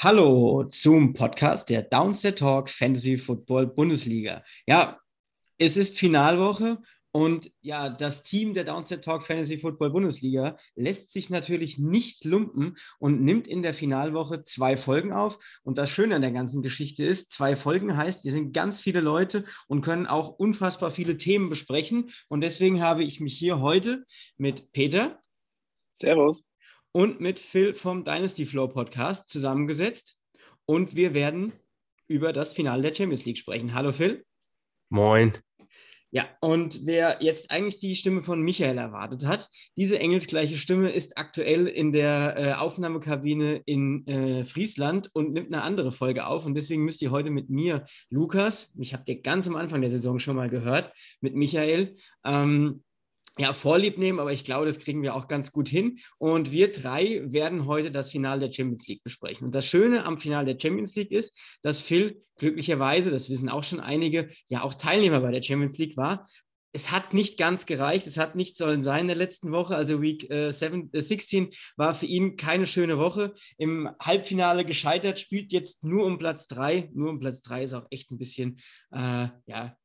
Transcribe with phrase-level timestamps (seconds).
[0.00, 4.44] Hallo zum Podcast der Downset Talk Fantasy Football Bundesliga.
[4.64, 5.00] Ja,
[5.58, 6.78] es ist Finalwoche
[7.10, 12.76] und ja, das Team der Downset Talk Fantasy Football Bundesliga lässt sich natürlich nicht lumpen
[13.00, 15.36] und nimmt in der Finalwoche zwei Folgen auf.
[15.64, 19.00] Und das Schöne an der ganzen Geschichte ist, zwei Folgen heißt, wir sind ganz viele
[19.00, 22.10] Leute und können auch unfassbar viele Themen besprechen.
[22.28, 24.04] Und deswegen habe ich mich hier heute
[24.36, 25.18] mit Peter.
[25.92, 26.47] Servus
[26.98, 30.20] und mit Phil vom Dynasty Flow Podcast zusammengesetzt
[30.66, 31.52] und wir werden
[32.08, 33.72] über das Finale der Champions League sprechen.
[33.72, 34.24] Hallo Phil.
[34.88, 35.32] Moin.
[36.10, 41.18] Ja, und wer jetzt eigentlich die Stimme von Michael erwartet hat, diese engelsgleiche Stimme ist
[41.18, 46.46] aktuell in der äh, Aufnahmekabine in äh, Friesland und nimmt eine andere Folge auf.
[46.46, 49.90] Und deswegen müsst ihr heute mit mir, Lukas, ich habe dir ganz am Anfang der
[49.90, 52.82] Saison schon mal gehört, mit Michael, ähm,
[53.38, 55.98] ja, Vorlieb nehmen, aber ich glaube, das kriegen wir auch ganz gut hin.
[56.18, 59.46] Und wir drei werden heute das Finale der Champions League besprechen.
[59.46, 63.64] Und das Schöne am Finale der Champions League ist, dass Phil glücklicherweise, das wissen auch
[63.64, 66.26] schon einige, ja auch Teilnehmer bei der Champions League war.
[66.72, 69.74] Es hat nicht ganz gereicht, es hat nicht sollen sein in der letzten Woche.
[69.74, 73.34] Also Week äh, 7, äh, 16 war für ihn keine schöne Woche.
[73.56, 76.90] Im Halbfinale gescheitert, spielt jetzt nur um Platz 3.
[76.92, 78.58] Nur um Platz 3 ist auch echt ein bisschen,
[78.90, 79.76] äh, ja,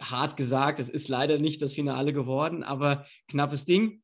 [0.00, 4.02] hart gesagt, es ist leider nicht das Finale geworden, aber knappes Ding.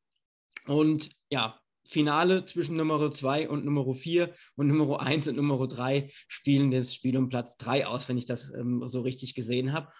[0.66, 6.10] Und ja, Finale zwischen Nummer 2 und Nummer 4 und Nummer 1 und Nummer 3
[6.28, 9.92] spielen das Spiel um Platz 3 aus, wenn ich das ähm, so richtig gesehen habe.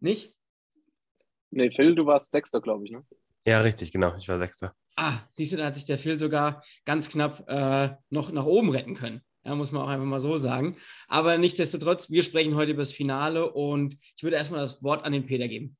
[0.00, 0.34] Nicht?
[1.50, 3.04] Nee, Phil, du warst Sechster, glaube ich, ne?
[3.46, 4.16] Ja, richtig, genau.
[4.16, 4.74] Ich war Sechster.
[4.96, 8.70] Ah, siehst du, da hat sich der Phil sogar ganz knapp äh, noch nach oben
[8.70, 9.20] retten können.
[9.46, 10.76] Ja, muss man auch einfach mal so sagen.
[11.06, 15.12] Aber nichtsdestotrotz, wir sprechen heute über das Finale und ich würde erstmal das Wort an
[15.12, 15.76] den Peter geben.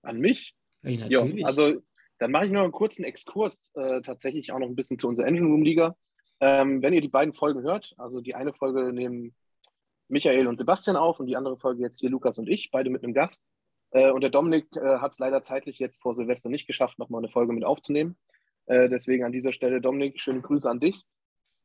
[0.00, 0.54] An mich?
[0.82, 1.40] Ja, natürlich.
[1.40, 1.82] Jo, also
[2.18, 5.26] dann mache ich noch einen kurzen Exkurs, äh, tatsächlich auch noch ein bisschen zu unserer
[5.26, 5.94] Engine Room Liga.
[6.40, 9.34] Ähm, wenn ihr die beiden Folgen hört, also die eine Folge nehmen
[10.08, 13.04] Michael und Sebastian auf und die andere Folge jetzt hier Lukas und ich, beide mit
[13.04, 13.44] einem Gast.
[13.90, 17.20] Äh, und der Dominik äh, hat es leider zeitlich jetzt vor Silvester nicht geschafft, nochmal
[17.20, 18.16] eine Folge mit aufzunehmen.
[18.64, 21.04] Äh, deswegen an dieser Stelle, Dominik, schöne Grüße an dich.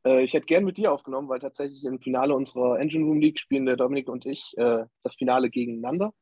[0.08, 3.38] Äh, ich hätte gern mit dir aufgenommen, weil tatsächlich im Finale unserer Engine Room League
[3.38, 6.14] spielen der Dominik und ich äh, das Finale gegeneinander.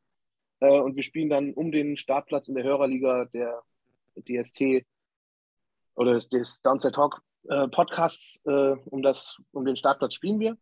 [0.60, 3.62] Äh, und wir spielen dann um den Startplatz in der Hörerliga der
[4.16, 4.84] DST
[5.94, 8.40] oder des, des Downside Talk äh, Podcasts.
[8.44, 10.58] Äh, um, das, um den Startplatz spielen wir.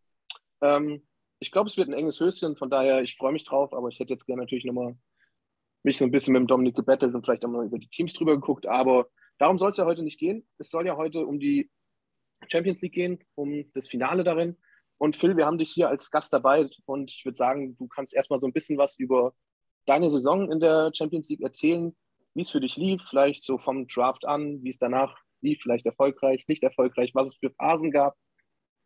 [0.61, 1.01] Ähm,
[1.39, 3.99] ich glaube, es wird ein enges Höschen, von daher, ich freue mich drauf, aber ich
[3.99, 4.95] hätte jetzt gerne natürlich nochmal
[5.83, 8.13] mich so ein bisschen mit dem Dominik gebettelt und vielleicht auch mal über die Teams
[8.13, 10.47] drüber geguckt, aber darum soll es ja heute nicht gehen.
[10.57, 11.69] Es soll ja heute um die
[12.47, 14.57] Champions League gehen, um das Finale darin.
[14.97, 18.13] Und Phil, wir haben dich hier als Gast dabei und ich würde sagen, du kannst
[18.13, 19.33] erstmal so ein bisschen was über
[19.85, 21.95] deine Saison in der Champions League erzählen,
[22.33, 25.85] wie es für dich lief, vielleicht so vom Draft an, wie es danach lief, vielleicht
[25.85, 28.15] erfolgreich, nicht erfolgreich, was es für Phasen gab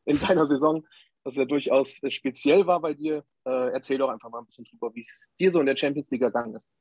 [0.05, 0.85] in deiner Saison,
[1.23, 3.23] das ja durchaus speziell war bei dir.
[3.45, 6.09] Äh, erzähl doch einfach mal ein bisschen drüber, wie es dir so in der Champions
[6.09, 6.71] League gegangen ist.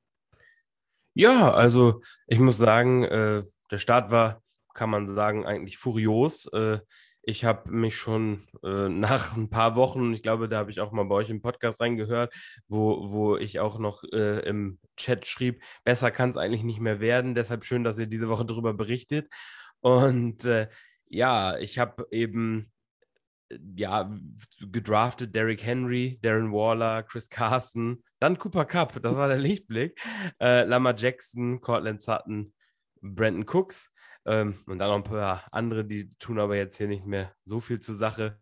[1.15, 4.43] Ja, also ich muss sagen, äh, der Start war
[4.79, 6.47] kann man sagen, eigentlich furios.
[6.53, 6.79] Äh,
[7.23, 10.93] ich habe mich schon äh, nach ein paar Wochen, ich glaube, da habe ich auch
[10.93, 12.33] mal bei euch im Podcast reingehört,
[12.69, 17.01] wo, wo ich auch noch äh, im Chat schrieb, besser kann es eigentlich nicht mehr
[17.01, 17.35] werden.
[17.35, 19.29] Deshalb schön, dass ihr diese Woche darüber berichtet.
[19.81, 20.49] Und
[21.11, 22.73] ja, ich habe eben
[23.51, 24.11] ja,
[24.61, 29.99] gedraftet Derrick Henry, Darren Waller, Chris Carson, dann Cooper Cup, das war der Lichtblick,
[30.41, 32.53] äh, Lama Jackson, Cortland Sutton,
[33.01, 33.91] Brandon Cooks.
[34.29, 37.61] Ähm, und dann noch ein paar andere, die tun aber jetzt hier nicht mehr so
[37.61, 38.39] viel zur Sache.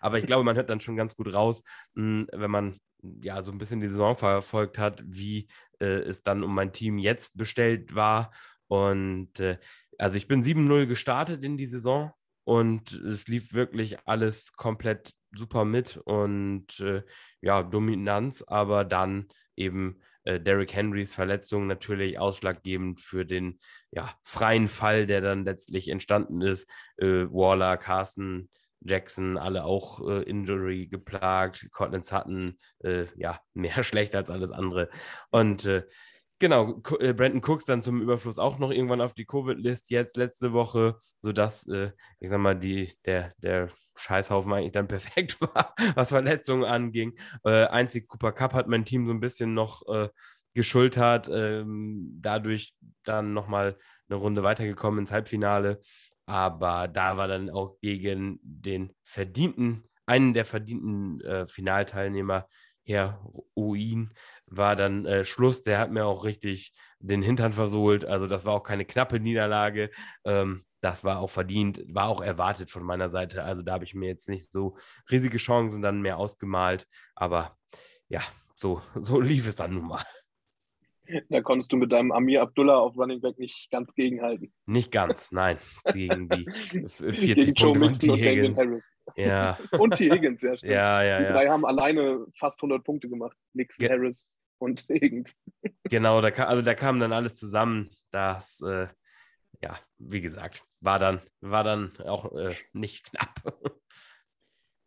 [0.00, 1.62] Aber ich glaube, man hört dann schon ganz gut raus,
[1.94, 2.78] mh, hm, wenn man
[3.22, 5.48] ja so ein bisschen die Saison verfolgt hat, wie
[5.80, 8.32] äh, es dann um mein Team jetzt bestellt war.
[8.68, 9.58] Und äh,
[9.98, 12.12] also ich bin 7-0 gestartet in die Saison
[12.44, 17.02] und es lief wirklich alles komplett super mit und äh,
[17.42, 23.58] ja, Dominanz, aber dann eben äh, Derrick Henrys Verletzung natürlich ausschlaggebend für den
[23.90, 26.68] ja, freien Fall, der dann letztlich entstanden ist.
[26.98, 31.68] Äh, Waller, Carson, Jackson, alle auch äh, Injury geplagt.
[31.70, 34.90] Cortland Sutton, äh, ja, mehr schlecht als alles andere.
[35.30, 35.84] Und äh,
[36.38, 40.52] genau, äh, Brandon Cooks dann zum Überfluss auch noch irgendwann auf die Covid-List jetzt letzte
[40.52, 46.08] Woche, sodass, äh, ich sag mal, die, der, der Scheißhaufen eigentlich dann perfekt war, was
[46.08, 47.18] Verletzungen anging.
[47.44, 50.08] Äh, einzig Cooper Cup hat mein Team so ein bisschen noch äh,
[50.54, 52.74] geschultert, ähm, dadurch
[53.04, 53.76] dann nochmal
[54.08, 55.80] eine Runde weitergekommen ins Halbfinale.
[56.26, 62.48] Aber da war dann auch gegen den verdienten, einen der verdienten äh, Finalteilnehmer
[62.88, 64.14] Heroin
[64.46, 65.62] war dann äh, Schluss.
[65.62, 68.04] Der hat mir auch richtig den Hintern versohlt.
[68.04, 69.90] Also das war auch keine knappe Niederlage.
[70.24, 73.42] Ähm, das war auch verdient, war auch erwartet von meiner Seite.
[73.42, 74.76] Also da habe ich mir jetzt nicht so
[75.10, 76.86] riesige Chancen dann mehr ausgemalt.
[77.14, 77.56] Aber
[78.08, 78.22] ja,
[78.54, 80.04] so, so lief es dann nun mal.
[81.30, 84.52] Da konntest du mit deinem Amir Abdullah auf Running Back nicht ganz gegenhalten.
[84.66, 85.58] Nicht ganz, nein.
[85.92, 86.46] Gegen die
[86.88, 88.58] 40 Gegen Joe Punkte Mixon und Damien Higgins.
[88.58, 88.94] Harris.
[89.16, 90.10] Ja, Und T.
[90.10, 90.72] Higgins, ja, stimmt.
[90.72, 91.30] ja, ja, Die ja.
[91.32, 93.36] drei haben alleine fast 100 Punkte gemacht.
[93.54, 95.34] Mixon, Ge- Harris und Higgins.
[95.84, 97.88] Genau, da, ka- also da kam dann alles zusammen.
[98.10, 98.88] Das, äh,
[99.62, 103.58] ja, wie gesagt, war dann, war dann auch äh, nicht knapp.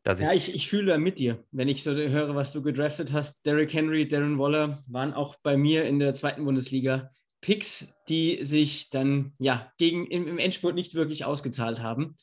[0.04, 2.62] Dass ich, Ja, ich, ich fühle da mit dir, wenn ich so höre, was du
[2.62, 3.46] gedraftet hast.
[3.46, 7.12] Derrick Henry, Darren Waller waren auch bei mir in der zweiten Bundesliga
[7.42, 12.18] Picks, die sich dann ja gegen im, im Endspurt nicht wirklich ausgezahlt haben.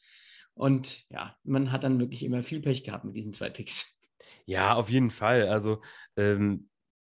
[0.54, 3.96] Und ja, man hat dann wirklich immer viel Pech gehabt mit diesen zwei Picks.
[4.44, 5.48] Ja, auf jeden Fall.
[5.48, 5.80] Also
[6.16, 6.67] ähm,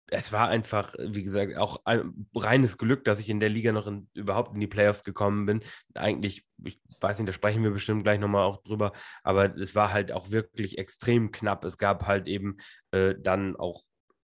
[0.09, 3.87] es war einfach, wie gesagt, auch ein reines Glück, dass ich in der Liga noch
[3.87, 5.61] in, überhaupt in die Playoffs gekommen bin.
[5.95, 8.93] Eigentlich, ich weiß nicht, da sprechen wir bestimmt gleich nochmal auch drüber,
[9.23, 11.65] aber es war halt auch wirklich extrem knapp.
[11.65, 12.59] Es gab halt eben
[12.91, 13.85] äh, dann auch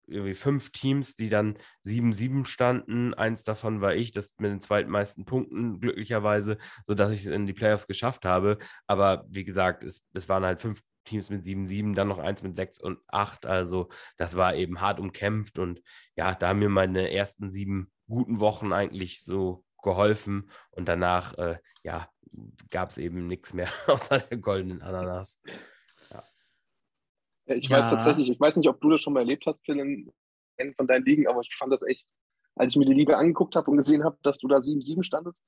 [0.09, 3.15] irgendwie fünf Teams, die dann 7-7 standen.
[3.15, 7.53] Eins davon war ich, das mit den zweitmeisten Punkten, glücklicherweise, sodass ich es in die
[7.53, 8.59] Playoffs geschafft habe.
[8.87, 12.55] Aber wie gesagt, es, es waren halt fünf Teams mit 7-7, dann noch eins mit
[12.57, 13.47] 6 und 8.
[13.47, 15.83] Also das war eben hart umkämpft und
[16.17, 21.59] ja, da haben mir meine ersten sieben guten Wochen eigentlich so geholfen und danach, äh,
[21.83, 22.09] ja,
[22.71, 25.41] gab es eben nichts mehr außer der goldenen Ananas.
[27.49, 27.79] Ich Ja.
[27.79, 30.13] weiß tatsächlich, ich weiß nicht, ob du das schon mal erlebt hast, Phil, in
[30.59, 32.07] einem von deinen Ligen, aber ich fand das echt,
[32.57, 35.47] als ich mir die Liga angeguckt habe und gesehen habe, dass du da 7-7 standest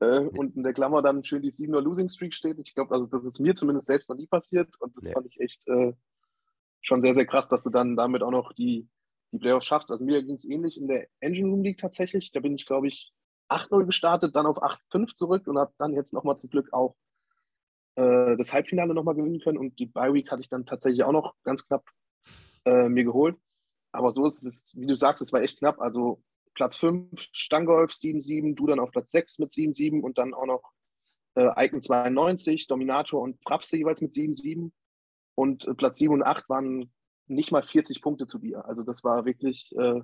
[0.00, 2.60] äh, und in der Klammer dann schön die 7er Losing Streak steht.
[2.60, 5.12] Ich glaube, also das ist mir zumindest selbst noch nie passiert und das Ja.
[5.14, 5.92] fand ich echt äh,
[6.82, 8.88] schon sehr, sehr krass, dass du dann damit auch noch die,
[9.32, 9.90] die Playoffs schaffst.
[9.90, 12.30] Also mir ging es ähnlich in der Engine Room League tatsächlich.
[12.32, 13.12] Da bin ich, glaube ich,
[13.48, 16.94] 8-0 gestartet, dann auf 8-5 zurück und habe dann jetzt nochmal zum Glück auch
[17.96, 21.12] äh, das Halbfinale nochmal gewinnen können und die Bye Week hatte ich dann tatsächlich auch
[21.12, 21.84] noch ganz knapp
[22.64, 23.36] äh, mir geholt.
[23.92, 25.80] Aber so ist es, wie du sagst, es war echt knapp.
[25.80, 26.22] Also
[26.54, 30.72] Platz 5, Stangolf 7-7, du dann auf Platz 6 mit 7-7 und dann auch noch
[31.34, 34.72] äh, Icon 92, Dominator und Frapse jeweils mit 7-7.
[35.36, 36.92] Und äh, Platz 7 und 8 waren
[37.26, 38.64] nicht mal 40 Punkte zu dir.
[38.66, 40.00] Also das war wirklich äh,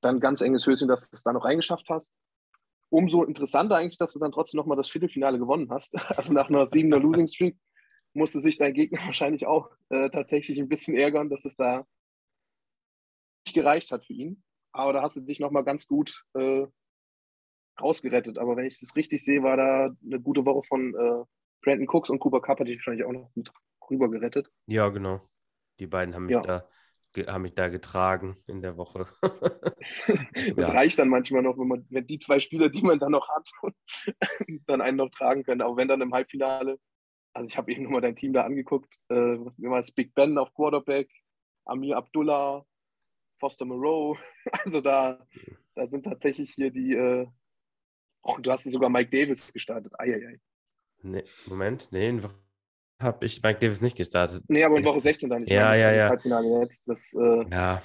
[0.00, 2.12] dann ganz enges Höschen, dass du es da noch reingeschafft hast.
[2.90, 5.94] Umso interessanter eigentlich, dass du dann trotzdem nochmal das Viertelfinale gewonnen hast.
[6.18, 7.56] Also nach einer 7er Losing Streak
[8.14, 11.84] musste sich dein Gegner wahrscheinlich auch äh, tatsächlich ein bisschen ärgern, dass es da
[13.46, 14.42] nicht gereicht hat für ihn.
[14.72, 16.66] Aber da hast du dich nochmal ganz gut äh,
[17.80, 18.38] rausgerettet.
[18.38, 21.24] Aber wenn ich das richtig sehe, war da eine gute Woche von äh,
[21.62, 23.50] Brandon Cooks und Cooper Cup hat dich wahrscheinlich auch noch mit
[23.90, 24.50] rüber gerettet.
[24.66, 25.20] Ja, genau.
[25.78, 26.42] Die beiden haben mich, Ja.
[26.42, 26.68] da,
[27.26, 29.06] haben mich da getragen in der Woche.
[30.56, 30.74] Das Ja.
[30.74, 33.48] reicht dann manchmal noch, wenn man, wenn die zwei Spieler, die man dann noch hat,
[34.66, 35.62] dann einen noch tragen können.
[35.62, 36.78] Aber wenn dann im Halbfinale,
[37.32, 40.52] also ich habe eben nochmal dein Team da angeguckt, äh, wir waren Big Ben auf
[40.54, 41.10] Quarterback,
[41.64, 42.64] Amir Abdullah,
[43.40, 44.16] Foster Moreau,
[44.64, 45.24] also da,
[45.74, 47.26] da sind tatsächlich hier die, äh,
[48.22, 49.92] oh, du hast sogar Mike Davis gestartet.
[49.98, 50.40] Eieiei.
[51.02, 52.20] Nee, Moment, nee,
[53.00, 54.44] habe ich Mike Davis nicht gestartet.
[54.48, 55.52] Nee, aber in Woche 16 dann nicht.
[55.52, 55.96] Ja, das ja, ja.
[55.96, 57.82] Das Halbfinale jetzt, das, äh, Ja,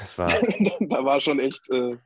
[0.00, 0.28] das war,
[0.80, 1.96] da war schon echt äh,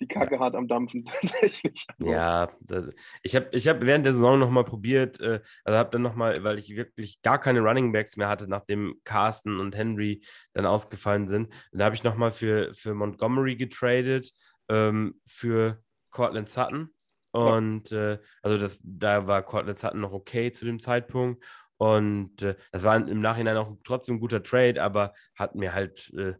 [0.00, 1.86] die Kacke hart am Dampfen tatsächlich.
[1.98, 2.88] Also, ja, da,
[3.22, 6.58] ich habe ich hab während der Saison nochmal probiert, äh, also habe dann nochmal, weil
[6.58, 10.22] ich wirklich gar keine Running Backs mehr hatte, nachdem Carsten und Henry
[10.54, 14.32] dann ausgefallen sind, da habe ich nochmal für, für Montgomery getradet,
[14.68, 16.90] ähm, für Cortland Sutton.
[17.34, 21.42] Und äh, also das, da war Cortland Sutton noch okay zu dem Zeitpunkt.
[21.82, 26.14] Und äh, das war im Nachhinein auch trotzdem ein guter Trade, aber hat mir halt,
[26.16, 26.34] äh,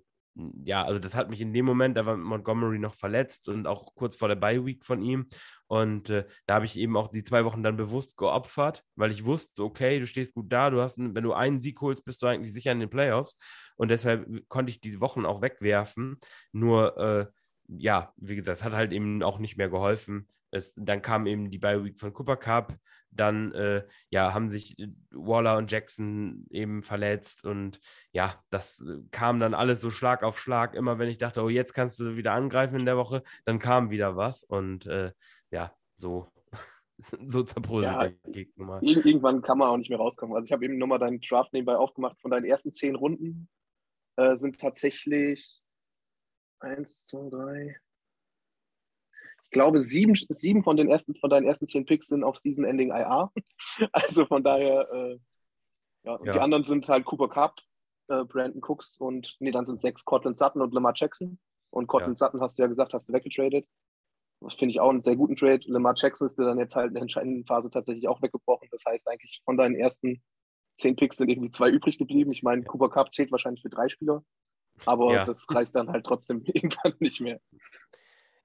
[0.63, 3.93] ja, also das hat mich in dem Moment, da war Montgomery noch verletzt und auch
[3.97, 5.27] kurz vor der Bye Week von ihm.
[5.67, 9.25] Und äh, da habe ich eben auch die zwei Wochen dann bewusst geopfert, weil ich
[9.25, 12.29] wusste, okay, du stehst gut da, du hast, wenn du einen Sieg holst, bist du
[12.29, 13.37] eigentlich sicher in den Playoffs.
[13.75, 16.21] Und deshalb konnte ich die Wochen auch wegwerfen.
[16.53, 17.27] Nur, äh,
[17.67, 20.29] ja, wie gesagt, es hat halt eben auch nicht mehr geholfen.
[20.53, 22.77] Es, dann kam eben die Bye Week von Cooper Cup,
[23.11, 27.81] dann äh, ja, haben sich äh, Waller und Jackson eben verletzt und
[28.13, 30.75] ja, das äh, kam dann alles so Schlag auf Schlag.
[30.75, 33.91] Immer wenn ich dachte, oh, jetzt kannst du wieder angreifen in der Woche, dann kam
[33.91, 35.13] wieder was und äh,
[35.51, 36.29] ja, so,
[37.27, 38.11] so zerbröselt Ja,
[38.81, 40.35] irgendwann kann man auch nicht mehr rauskommen.
[40.35, 42.21] Also ich habe eben nochmal deinen Draft nebenbei aufgemacht.
[42.21, 43.49] Von deinen ersten zehn Runden
[44.17, 45.61] äh, sind tatsächlich
[46.61, 47.77] eins, zwei, drei.
[49.53, 52.65] Ich glaube, sieben, sieben von, den ersten, von deinen ersten zehn Picks sind auf Season
[52.65, 53.31] Ending IR.
[53.93, 55.19] Also von daher, äh,
[56.05, 56.33] ja, Ja.
[56.33, 57.61] die anderen sind halt Cooper Cup,
[58.09, 61.39] äh, Brandon Cooks und, nee, dann sind sechs, Cortland Sutton und Lamar Jackson.
[61.69, 62.27] Und Cortland ja.
[62.27, 63.69] Sutton hast du ja gesagt, hast du weggetradet.
[64.41, 65.61] Das finde ich auch einen sehr guten Trade.
[65.67, 68.69] Lamar Jackson ist dann jetzt halt in der entscheidenden Phase tatsächlich auch weggebrochen.
[68.71, 70.23] Das heißt eigentlich von deinen ersten
[70.77, 72.33] zehn Picks sind irgendwie zwei übrig geblieben.
[72.33, 74.25] Ich meine, Cooper Cup zählt wahrscheinlich für drei Spieler,
[74.87, 75.25] aber ja.
[75.27, 77.39] das reicht dann halt trotzdem irgendwann nicht mehr.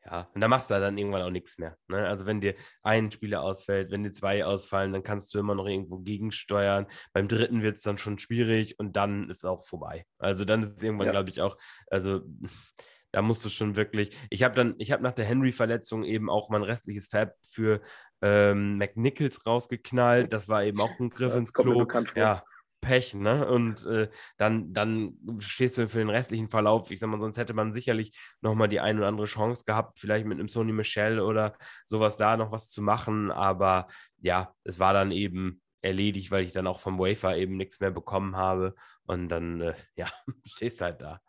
[0.10, 1.78] Ja, und da machst du halt dann irgendwann auch nichts mehr.
[1.88, 2.08] Ne?
[2.08, 5.68] Also wenn dir ein Spieler ausfällt, wenn dir zwei ausfallen, dann kannst du immer noch
[5.68, 6.88] irgendwo gegensteuern.
[7.12, 10.06] Beim dritten wird es dann schon schwierig und dann ist es auch vorbei.
[10.18, 11.12] Also dann ist es irgendwann, ja.
[11.12, 11.58] glaube ich, auch,
[11.92, 12.22] also
[13.12, 14.18] da musst du schon wirklich.
[14.30, 17.82] Ich habe dann, ich habe nach der Henry-Verletzung eben auch mein restliches Fab für
[18.22, 20.32] ähm, McNichols rausgeknallt.
[20.32, 21.86] Das war eben auch ein Griff ins Klo.
[22.16, 22.44] Ja,
[22.88, 23.46] Pech, ne?
[23.46, 26.90] Und äh, dann, dann stehst du für den restlichen Verlauf.
[26.90, 30.26] Ich sag mal, sonst hätte man sicherlich nochmal die ein oder andere Chance gehabt, vielleicht
[30.26, 33.30] mit einem Sony Michel oder sowas da noch was zu machen.
[33.30, 33.88] Aber
[34.22, 37.92] ja, es war dann eben erledigt, weil ich dann auch vom Wafer eben nichts mehr
[37.92, 38.74] bekommen habe.
[39.06, 40.08] Und dann, äh, ja,
[40.46, 41.20] stehst halt da.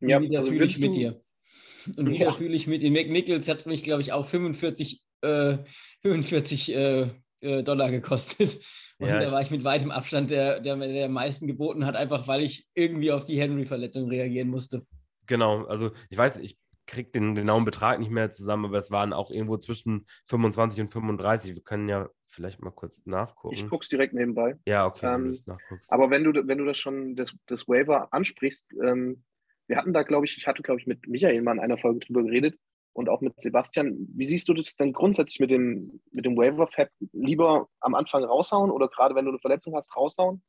[0.00, 1.22] Ja, wieder also fühle ich mit dir.
[1.96, 2.32] Und wieder ja.
[2.32, 2.90] fühle ich mit dir.
[2.90, 5.56] McNichols hat mich, glaube ich, auch 45, äh,
[6.02, 8.60] 45 äh, äh, Dollar gekostet.
[9.02, 11.96] Und ja, da war ich mit weitem Abstand der, der, der am meisten geboten hat,
[11.96, 14.86] einfach weil ich irgendwie auf die Henry-Verletzung reagieren musste.
[15.26, 16.56] Genau, also ich weiß, ich
[16.86, 20.92] kriege den genauen Betrag nicht mehr zusammen, aber es waren auch irgendwo zwischen 25 und
[20.92, 21.56] 35.
[21.56, 23.56] Wir können ja vielleicht mal kurz nachgucken.
[23.56, 24.56] Ich gucke es direkt nebenbei.
[24.66, 25.12] Ja, okay.
[25.12, 25.36] Ähm,
[25.88, 29.24] aber wenn du, wenn du das schon, das, das Waiver ansprichst, ähm,
[29.66, 31.98] wir hatten da, glaube ich, ich hatte, glaube ich, mit Michael mal in einer Folge
[32.00, 32.56] drüber geredet
[32.92, 34.08] und auch mit Sebastian.
[34.14, 36.88] Wie siehst du das denn grundsätzlich mit dem, mit dem Waiver-Fab?
[37.12, 40.42] Lieber am Anfang raushauen oder gerade wenn du eine Verletzung hast, raushauen?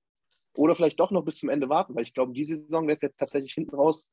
[0.55, 1.95] Oder vielleicht doch noch bis zum Ende warten?
[1.95, 4.12] Weil ich glaube, diese Saison wäre es jetzt tatsächlich hinten raus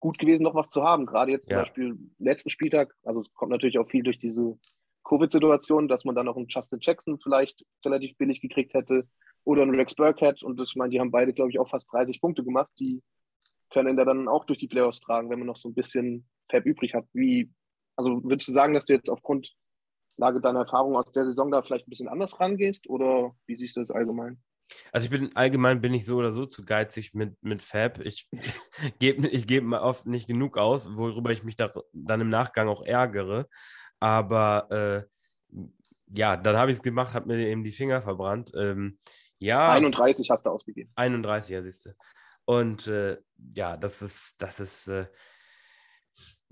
[0.00, 1.06] gut gewesen, noch was zu haben.
[1.06, 1.62] Gerade jetzt zum ja.
[1.62, 2.94] Beispiel letzten Spieltag.
[3.04, 4.58] Also es kommt natürlich auch viel durch diese
[5.04, 9.08] Covid-Situation, dass man dann noch einen Justin Jackson vielleicht relativ billig gekriegt hätte
[9.44, 10.42] oder einen Rex Burkhead.
[10.42, 12.70] Und das, ich meine, die haben beide, glaube ich, auch fast 30 Punkte gemacht.
[12.78, 13.02] Die
[13.70, 16.66] können da dann auch durch die Playoffs tragen, wenn man noch so ein bisschen Fab
[16.66, 17.06] übrig hat.
[17.12, 17.50] Wie,
[17.96, 19.54] also würdest du sagen, dass du jetzt aufgrund
[20.16, 23.76] Lage deiner Erfahrung aus der Saison da vielleicht ein bisschen anders rangehst oder wie siehst
[23.76, 24.42] du das allgemein?
[24.92, 28.00] Also ich bin allgemein bin ich so oder so zu geizig mit, mit Fab.
[28.00, 28.28] Ich
[28.98, 32.68] gebe ich geb mal oft nicht genug aus, worüber ich mich da, dann im Nachgang
[32.68, 33.48] auch ärgere.
[34.00, 35.08] Aber
[35.50, 35.66] äh,
[36.14, 38.52] ja, dann habe ich es gemacht, habe mir eben die Finger verbrannt.
[38.54, 38.98] Ähm,
[39.38, 39.70] ja.
[39.70, 40.90] 31 hast du ausgegeben.
[40.94, 41.90] 31, ja, siehst du.
[42.44, 43.18] Und äh,
[43.54, 45.06] ja, das ist, das ist, äh,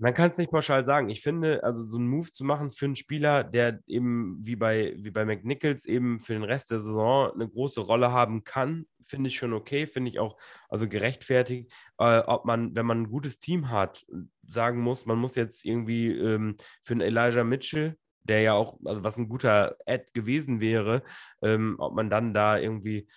[0.01, 1.09] man kann es nicht pauschal sagen.
[1.09, 4.95] Ich finde, also so einen Move zu machen für einen Spieler, der eben wie bei,
[4.97, 9.27] wie bei McNichols eben für den Rest der Saison eine große Rolle haben kann, finde
[9.27, 10.37] ich schon okay, finde ich auch
[10.69, 11.71] also gerechtfertigt.
[11.99, 14.03] Äh, ob man, wenn man ein gutes Team hat,
[14.47, 19.03] sagen muss, man muss jetzt irgendwie ähm, für einen Elijah Mitchell, der ja auch, also
[19.03, 21.03] was ein guter Ad gewesen wäre,
[21.43, 23.07] ähm, ob man dann da irgendwie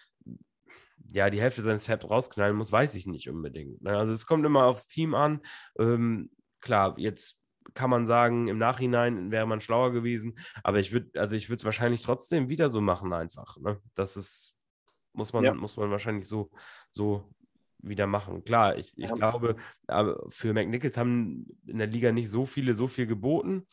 [1.13, 3.81] ja, die Hälfte seines Fabs rausknallen muss, weiß ich nicht unbedingt.
[3.81, 3.97] Ne?
[3.97, 5.41] Also es kommt immer aufs Team an.
[5.79, 6.29] Ähm,
[6.65, 7.37] klar, jetzt
[7.75, 11.59] kann man sagen, im Nachhinein wäre man schlauer gewesen, aber ich würde, also ich würde
[11.59, 13.57] es wahrscheinlich trotzdem wieder so machen, einfach.
[13.59, 13.81] Ne?
[13.95, 14.55] Das ist,
[15.13, 15.55] muss man, ja.
[15.55, 16.51] muss man wahrscheinlich so,
[16.91, 17.31] so
[17.87, 18.45] wieder machen.
[18.45, 19.15] Klar, ich, ich ja.
[19.15, 23.67] glaube, aber für McNichols haben in der Liga nicht so viele so viel geboten.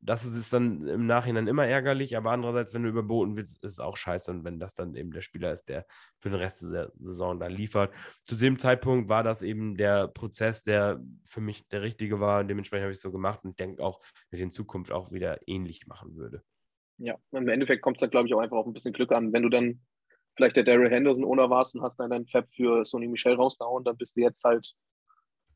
[0.00, 3.80] Das ist dann im Nachhinein immer ärgerlich, aber andererseits, wenn du überboten willst, ist es
[3.80, 4.30] auch scheiße.
[4.30, 5.86] Und wenn das dann eben der Spieler ist, der
[6.18, 7.92] für den Rest der Saison dann liefert.
[8.22, 12.40] Zu dem Zeitpunkt war das eben der Prozess, der für mich der richtige war.
[12.40, 15.12] Und dementsprechend habe ich es so gemacht und denke auch, dass ich in Zukunft auch
[15.12, 16.42] wieder ähnlich machen würde.
[16.98, 19.32] Ja, im Endeffekt kommt es da, glaube ich, auch einfach auf ein bisschen Glück an.
[19.32, 19.80] Wenn du dann
[20.38, 23.82] vielleicht der Daryl Henderson Owner warst und hast dann deinen Fab für Sony Michel rausgehauen,
[23.82, 24.72] dann bist du jetzt halt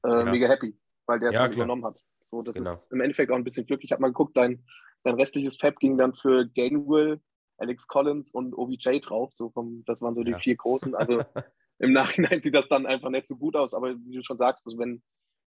[0.05, 0.25] äh, ja.
[0.25, 2.03] mega happy, weil der es ja, übernommen hat.
[2.25, 2.73] So, das genau.
[2.73, 3.85] ist im Endeffekt auch ein bisschen Glück.
[3.85, 4.65] Ich habe mal geguckt, dein,
[5.05, 7.21] dein restliches Fab ging dann für Gainwell,
[7.59, 9.31] Alex Collins und OBJ drauf.
[9.35, 10.39] So vom, das waren so die ja.
[10.39, 10.97] vier großen.
[10.97, 11.23] Also
[11.79, 14.67] im Nachhinein sieht das dann einfach nicht so gut aus, aber wie du schon sagst,
[14.67, 15.01] also wenn,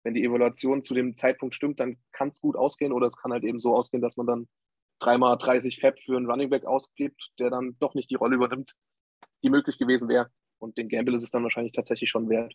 [0.03, 3.33] wenn die Evaluation zu dem Zeitpunkt stimmt, dann kann es gut ausgehen oder es kann
[3.33, 4.47] halt eben so ausgehen, dass man dann
[4.99, 8.73] dreimal 30 Fab für einen Running Back ausgibt, der dann doch nicht die Rolle übernimmt,
[9.45, 10.29] die möglich gewesen wäre.
[10.59, 12.53] Und den Gamble ist es dann wahrscheinlich tatsächlich schon wert.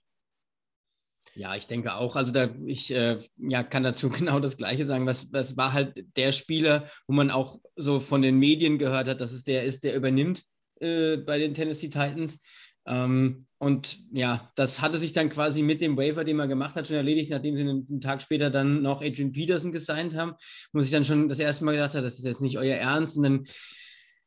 [1.35, 2.17] Ja, ich denke auch.
[2.17, 5.07] Also da ich äh, ja, kann dazu genau das Gleiche sagen.
[5.07, 9.21] Was, was war halt der Spieler, wo man auch so von den Medien gehört hat,
[9.21, 10.43] dass es der ist, der übernimmt
[10.81, 12.43] äh, bei den Tennessee Titans.
[12.87, 16.87] Ähm, und ja, das hatte sich dann quasi mit dem Waiver, den man gemacht hat,
[16.89, 20.33] schon erledigt, nachdem sie einen, Tag später dann noch Adrian Peterson gesigned haben.
[20.73, 23.19] Muss ich dann schon das erste Mal gedacht haben, das ist jetzt nicht euer Ernst.
[23.19, 23.47] Und dann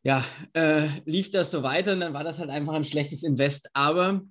[0.04, 3.70] ja, äh, lief das so weiter und dann war das halt einfach ein schlechtes Invest.
[3.74, 4.22] Aber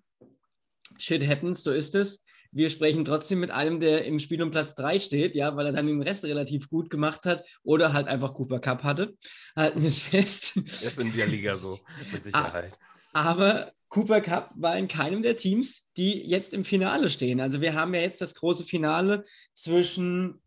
[0.99, 2.25] shit happens, so ist es.
[2.55, 5.73] Wir sprechen trotzdem mit einem, der im Spiel um Platz 3 steht, ja, weil er
[5.73, 9.17] dann den Rest relativ gut gemacht hat oder halt einfach Cooper Cup hatte.
[9.57, 10.59] Halten wir es fest.
[10.59, 11.81] Ist in der Liga so,
[12.13, 12.79] mit Sicherheit.
[13.15, 17.41] Aber Cooper Cup war in keinem der Teams, die jetzt im Finale stehen.
[17.41, 19.25] Also wir haben ja jetzt das große Finale
[19.55, 20.43] zwischen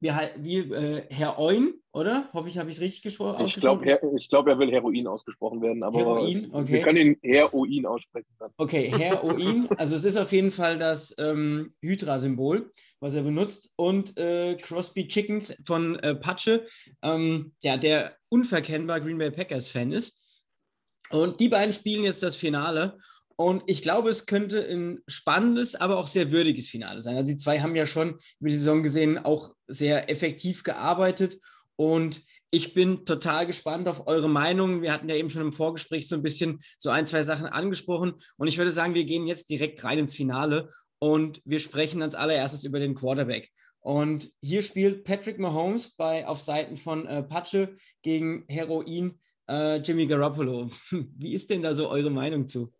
[0.00, 2.28] wie, wie äh, Herr Oin, oder?
[2.32, 3.46] Hoffe ich, habe ich es richtig gesprochen?
[3.46, 3.84] Ich glaube,
[4.28, 6.48] glaub, er will Heroin ausgesprochen werden, aber Heroin?
[6.52, 6.72] Okay.
[6.72, 8.28] wir können ihn Heroin aussprechen.
[8.38, 8.50] Dann.
[8.56, 9.68] Okay, Heroin.
[9.76, 13.72] also es ist auf jeden Fall das ähm, Hydra-Symbol, was er benutzt.
[13.76, 16.66] Und äh, Crosby Chickens von äh, Patsche,
[17.02, 20.44] ähm, ja, der unverkennbar Green Bay Packers-Fan ist.
[21.10, 22.98] Und die beiden spielen jetzt das Finale.
[23.40, 27.16] Und ich glaube, es könnte ein spannendes, aber auch sehr würdiges Finale sein.
[27.16, 31.38] Also die zwei haben ja schon über die Saison gesehen auch sehr effektiv gearbeitet.
[31.76, 34.82] Und ich bin total gespannt auf eure Meinung.
[34.82, 38.14] Wir hatten ja eben schon im Vorgespräch so ein bisschen so ein, zwei Sachen angesprochen.
[38.38, 42.16] Und ich würde sagen, wir gehen jetzt direkt rein ins Finale und wir sprechen als
[42.16, 43.52] allererstes über den Quarterback.
[43.78, 50.06] Und hier spielt Patrick Mahomes bei, auf Seiten von äh, Patsche gegen Heroin äh, Jimmy
[50.06, 50.70] Garoppolo.
[50.90, 52.72] Wie ist denn da so eure Meinung zu?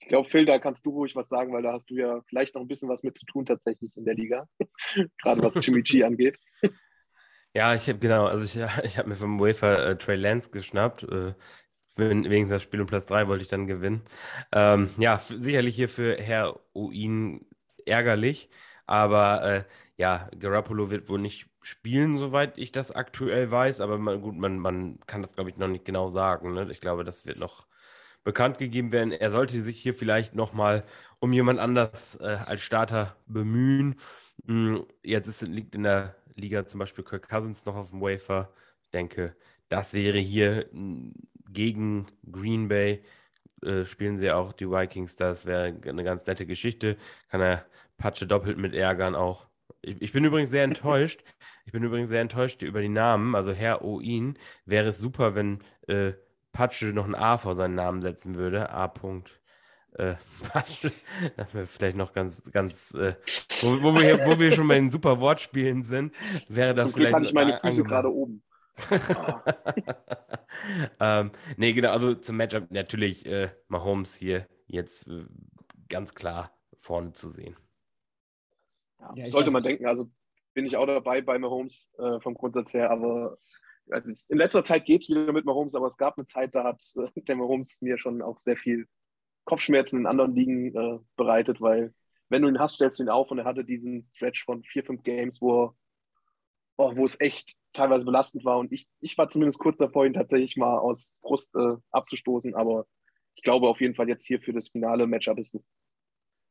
[0.00, 2.54] Ich glaube, Phil, da kannst du ruhig was sagen, weil da hast du ja vielleicht
[2.54, 4.48] noch ein bisschen was mit zu tun tatsächlich in der Liga,
[5.22, 6.38] gerade was Jimmy G angeht.
[7.52, 8.54] Ja, ich habe genau, also ich,
[8.84, 11.02] ich habe mir vom Wafer äh, Trey Lance geschnappt.
[11.02, 11.34] Äh,
[11.96, 14.02] wegen das Spiel um Platz 3 wollte ich dann gewinnen.
[14.52, 17.44] Ähm, ja, sicherlich hier für Herr Uin
[17.84, 18.48] ärgerlich,
[18.86, 19.64] aber äh,
[19.96, 24.58] ja, Garoppolo wird wohl nicht spielen, soweit ich das aktuell weiß, aber man, gut, man,
[24.58, 26.54] man kann das, glaube ich, noch nicht genau sagen.
[26.54, 26.68] Ne?
[26.70, 27.66] Ich glaube, das wird noch
[28.30, 29.10] bekannt gegeben werden.
[29.10, 30.84] Er sollte sich hier vielleicht nochmal
[31.18, 33.96] um jemand anders äh, als Starter bemühen.
[34.46, 38.52] Hm, jetzt ist, liegt in der Liga zum Beispiel Kirk Cousins noch auf dem Wafer.
[38.84, 39.34] Ich denke,
[39.68, 41.12] das wäre hier hm,
[41.48, 43.02] gegen Green Bay.
[43.64, 45.16] Äh, spielen sie auch die Vikings.
[45.16, 46.98] Das wäre eine ganz nette Geschichte.
[47.30, 47.66] Kann er
[47.98, 49.48] Patsche doppelt mit ärgern auch.
[49.82, 51.24] Ich, ich, bin übrigens sehr enttäuscht.
[51.66, 53.34] Ich bin übrigens sehr enttäuscht über die Namen.
[53.34, 56.12] Also Herr Oin wäre es super, wenn äh,
[56.52, 58.70] Patsche noch ein A vor seinen Namen setzen würde.
[58.70, 58.86] A.
[58.86, 59.28] -Punkt.
[59.94, 60.14] Äh,
[60.52, 60.92] Patsche.
[61.36, 63.14] Das wäre vielleicht noch ganz, ganz, äh,
[63.62, 66.14] wo, wo, wir, wo wir schon bei den super Wortspielen sind,
[66.48, 67.16] wäre das Zum vielleicht.
[67.16, 68.42] Glück ich meine Füße gerade oben.
[71.00, 75.26] ähm, nee, genau, also zum Matchup natürlich äh, Mahomes hier jetzt äh,
[75.88, 77.56] ganz klar vorne zu sehen.
[79.14, 80.10] Ja, sollte man denken, also
[80.54, 83.36] bin ich auch dabei bei Mahomes äh, vom Grundsatz her, aber
[83.90, 84.24] weiß nicht.
[84.28, 86.82] In letzter Zeit geht es wieder mit Mahomes, aber es gab eine Zeit, da hat
[86.96, 88.86] äh, der Mahomes mir schon auch sehr viel
[89.44, 91.94] Kopfschmerzen in anderen Ligen äh, bereitet, weil
[92.28, 94.84] wenn du ihn hast, stellst du ihn auf und er hatte diesen Stretch von vier,
[94.84, 95.74] fünf Games, wo,
[96.76, 100.12] oh, wo es echt teilweise belastend war und ich, ich war zumindest kurz davor, ihn
[100.12, 102.86] tatsächlich mal aus Frust äh, abzustoßen, aber
[103.34, 105.62] ich glaube auf jeden Fall jetzt hier für das finale Matchup ist es,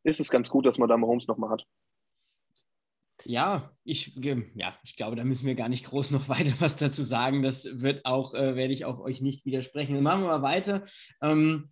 [0.03, 1.65] ist es ganz gut, dass man da Mahomes nochmal hat.
[3.25, 7.03] Ja, ich, ja, ich glaube, da müssen wir gar nicht groß noch weiter was dazu
[7.03, 7.41] sagen.
[7.41, 9.95] Das wird auch, äh, werde ich auch euch nicht widersprechen.
[9.95, 10.83] Dann machen wir mal weiter.
[11.21, 11.71] Ähm,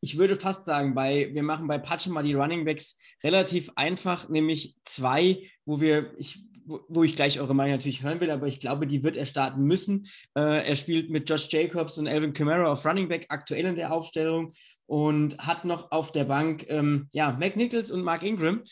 [0.00, 4.28] ich würde fast sagen, bei, wir machen bei Patsche mal die Running Backs relativ einfach,
[4.28, 8.58] nämlich zwei, wo wir, ich, wo ich gleich eure Meinung natürlich hören will, aber ich
[8.58, 10.06] glaube, die wird er starten müssen.
[10.34, 13.92] Äh, er spielt mit Josh Jacobs und Alvin Kamara auf Running Back aktuell in der
[13.92, 14.52] Aufstellung
[14.86, 18.64] und hat noch auf der Bank ähm, ja, Mac Nichols und Mark Ingram.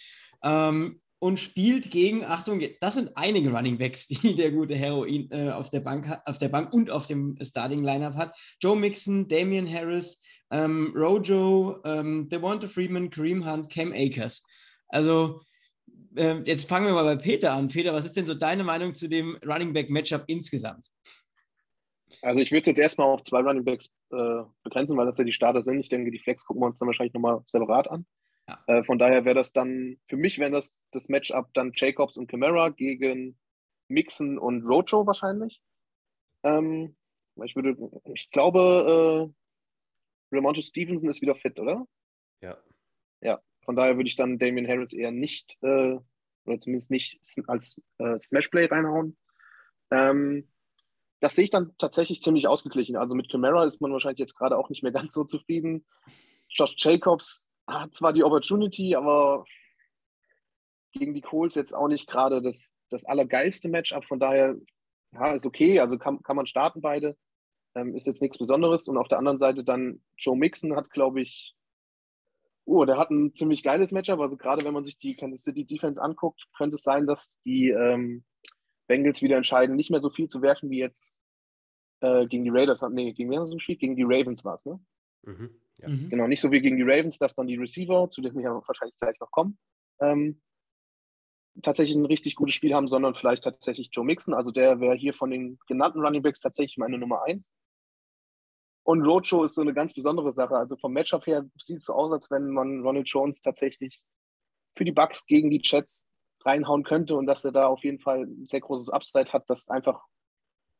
[0.42, 5.50] Ähm, und spielt gegen, Achtung, das sind einige Running Backs, die der gute Heroin äh,
[5.50, 8.36] auf, der Bank, auf der Bank und auf dem Starting Lineup hat.
[8.60, 14.42] Joe Mixon, Damian Harris, ähm, Rojo, ähm, Devonta Freeman, Kareem Hunt, Cam Akers.
[14.88, 15.40] Also
[16.16, 17.68] äh, jetzt fangen wir mal bei Peter an.
[17.68, 20.86] Peter, was ist denn so deine Meinung zu dem Running Back Matchup insgesamt?
[22.22, 25.32] Also ich würde jetzt erstmal auf zwei Running Backs äh, begrenzen, weil das ja die
[25.32, 25.80] Starter sind.
[25.80, 28.06] Ich denke, die Flex gucken wir uns dann wahrscheinlich nochmal separat an.
[28.50, 28.64] Ja.
[28.66, 32.28] Äh, von daher wäre das dann, für mich wäre das das Matchup dann Jacobs und
[32.28, 33.38] Camara gegen
[33.88, 35.62] Mixon und Rojo wahrscheinlich.
[36.42, 36.96] Ähm,
[37.44, 37.76] ich würde,
[38.14, 39.32] ich glaube,
[40.32, 41.86] äh, Ramonte Stevenson ist wieder fit, oder?
[42.40, 42.58] Ja.
[43.20, 45.98] Ja, von daher würde ich dann Damian Harris eher nicht, äh,
[46.44, 49.16] oder zumindest nicht als äh, Smashplay reinhauen.
[49.90, 50.48] Ähm,
[51.20, 52.96] das sehe ich dann tatsächlich ziemlich ausgeglichen.
[52.96, 55.86] Also mit Camara ist man wahrscheinlich jetzt gerade auch nicht mehr ganz so zufrieden.
[56.48, 59.44] Josh Jacobs hat zwar die Opportunity, aber
[60.92, 64.04] gegen die Coles jetzt auch nicht gerade das, das allergeilste Matchup.
[64.04, 64.56] Von daher,
[65.12, 65.80] ja, ist okay.
[65.80, 67.16] Also kann, kann man starten beide.
[67.74, 68.88] Ähm, ist jetzt nichts Besonderes.
[68.88, 71.54] Und auf der anderen Seite dann Joe Mixon hat, glaube ich,
[72.64, 74.20] oh, der hat ein ziemlich geiles Matchup.
[74.20, 77.70] Also gerade wenn man sich die Kansas City Defense anguckt, könnte es sein, dass die
[77.70, 78.24] ähm,
[78.88, 81.22] Bengals wieder entscheiden, nicht mehr so viel zu werfen wie jetzt
[82.00, 82.82] äh, gegen die Raiders.
[82.90, 83.78] Nee, gegen sie gespielt?
[83.78, 84.80] Gegen die Ravens war es, ne?
[85.22, 85.50] Mhm.
[85.82, 85.88] Ja.
[85.88, 86.10] Mhm.
[86.10, 88.62] Genau, nicht so wie gegen die Ravens, dass dann die Receiver, zu denen wir ja
[88.66, 89.58] wahrscheinlich gleich noch kommen,
[90.00, 90.40] ähm,
[91.62, 94.34] tatsächlich ein richtig gutes Spiel haben, sondern vielleicht tatsächlich Joe Mixon.
[94.34, 97.54] Also der wäre hier von den genannten Running Backs tatsächlich meine Nummer eins.
[98.82, 100.56] Und Roadshow ist so eine ganz besondere Sache.
[100.56, 104.02] Also vom Matchup her sieht es so aus, als wenn man Ronald Jones tatsächlich
[104.76, 106.08] für die Bucks gegen die Jets
[106.44, 109.68] reinhauen könnte und dass er da auf jeden Fall ein sehr großes Upside hat, das
[109.68, 110.02] einfach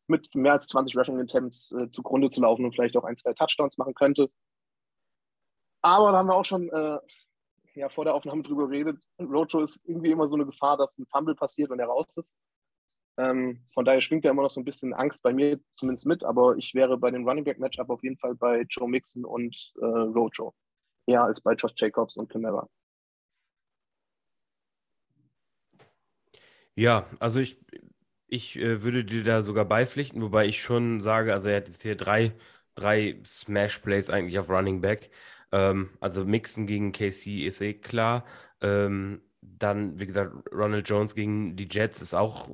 [0.07, 3.33] mit mehr als 20 Rushing Attempts äh, zugrunde zu laufen und vielleicht auch ein, zwei
[3.35, 4.31] Touchdowns machen könnte.
[5.83, 6.99] Aber da haben wir auch schon äh,
[7.75, 8.99] ja, vor der Aufnahme drüber geredet.
[9.19, 12.35] Roadshow ist irgendwie immer so eine Gefahr, dass ein Fumble passiert und er raus ist.
[13.19, 16.25] Ähm, von daher schwingt ja immer noch so ein bisschen Angst bei mir zumindest mit,
[16.25, 19.73] aber ich wäre bei dem Running Back Matchup auf jeden Fall bei Joe Mixon und
[19.81, 20.55] äh, Rojo.
[21.07, 22.69] Eher als bei Josh Jacobs und Camara.
[26.77, 27.61] Ja, also ich,
[28.27, 31.83] ich äh, würde dir da sogar beipflichten, wobei ich schon sage, also er hat jetzt
[31.83, 32.33] hier drei,
[32.75, 35.11] drei Smash-Plays eigentlich auf Running Back.
[35.53, 38.25] Ähm, also Mixen gegen KC ist eh klar.
[38.61, 42.51] Ähm, dann, wie gesagt, Ronald Jones gegen die Jets ist auch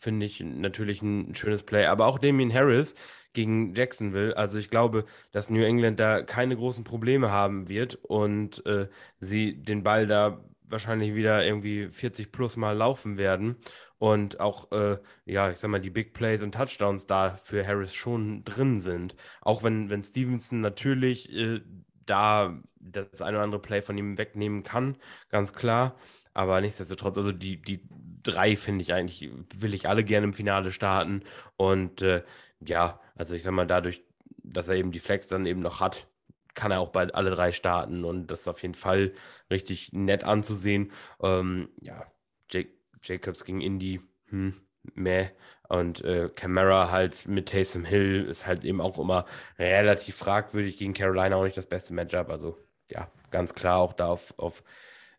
[0.00, 1.86] finde ich natürlich ein schönes Play.
[1.86, 2.94] Aber auch Damien Harris
[3.32, 4.36] gegen Jacksonville.
[4.36, 9.56] Also ich glaube, dass New England da keine großen Probleme haben wird und äh, sie
[9.62, 13.56] den Ball da wahrscheinlich wieder irgendwie 40 plus Mal laufen werden.
[13.98, 17.94] Und auch, äh, ja, ich sag mal, die Big Plays und Touchdowns da für Harris
[17.94, 19.16] schon drin sind.
[19.40, 21.60] Auch wenn, wenn Stevenson natürlich äh,
[22.06, 24.96] da das eine oder andere Play von ihm wegnehmen kann,
[25.30, 25.96] ganz klar.
[26.34, 27.80] Aber nichtsdestotrotz, also die, die
[28.22, 31.22] drei finde ich eigentlich, will ich alle gerne im Finale starten.
[31.56, 32.24] Und äh,
[32.60, 34.02] ja, also ich sag mal, dadurch,
[34.42, 36.08] dass er eben die Flex dann eben noch hat,
[36.54, 39.12] kann er auch bei alle drei starten und das ist auf jeden Fall
[39.50, 40.92] richtig nett anzusehen.
[41.20, 42.06] Ähm, ja,
[42.50, 42.70] Jake,
[43.02, 44.54] Jacobs gegen Indy, hm,
[44.94, 45.30] meh.
[45.68, 49.24] Und äh, Camara halt mit Taysom Hill ist halt eben auch immer
[49.58, 52.28] relativ fragwürdig gegen Carolina auch nicht das beste Matchup.
[52.28, 52.58] Also
[52.90, 54.62] ja, ganz klar auch da auf, auf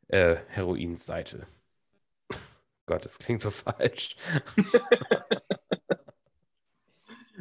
[0.08, 1.47] äh, Heroins Seite.
[2.86, 4.17] Gott, das klingt so falsch.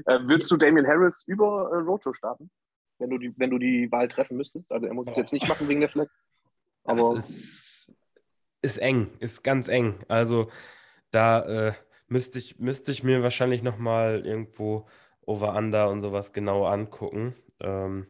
[0.06, 2.50] äh, würdest du Damian Harris über äh, Rojo starten,
[2.98, 4.72] wenn du, die, wenn du die Wahl treffen müsstest?
[4.72, 6.24] Also er muss es jetzt nicht machen wegen der Flex.
[6.84, 7.92] Aber das ist,
[8.62, 9.98] ist eng, ist ganz eng.
[10.08, 10.50] Also
[11.10, 11.74] da äh,
[12.08, 14.88] müsste, ich, müsste ich mir wahrscheinlich nochmal irgendwo
[15.22, 17.34] Over-Under und sowas genau angucken.
[17.60, 18.06] Ähm,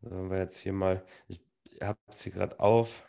[0.00, 1.40] sollen wir jetzt hier mal, ich
[1.82, 3.04] habe es hier gerade auf.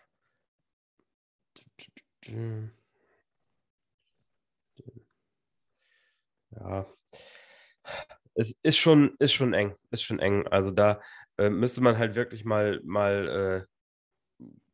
[6.52, 6.86] Ja,
[8.36, 10.48] es ist schon, ist schon eng, ist schon eng.
[10.48, 11.02] Also da
[11.38, 13.75] äh, müsste man halt wirklich mal, mal äh,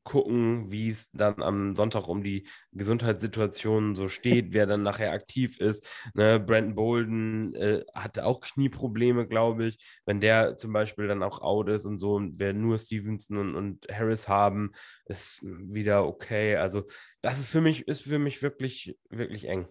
[0.03, 5.59] gucken, wie es dann am Sonntag um die Gesundheitssituation so steht, wer dann nachher aktiv
[5.59, 5.87] ist.
[6.13, 10.01] Ne, Brandon Bolden äh, hatte auch Knieprobleme, glaube ich.
[10.05, 13.55] Wenn der zum Beispiel dann auch out ist und so, und wir nur Stevenson und,
[13.55, 14.71] und Harris haben,
[15.05, 16.55] ist wieder okay.
[16.57, 16.83] Also
[17.21, 19.67] das ist für mich, ist für mich wirklich, wirklich eng.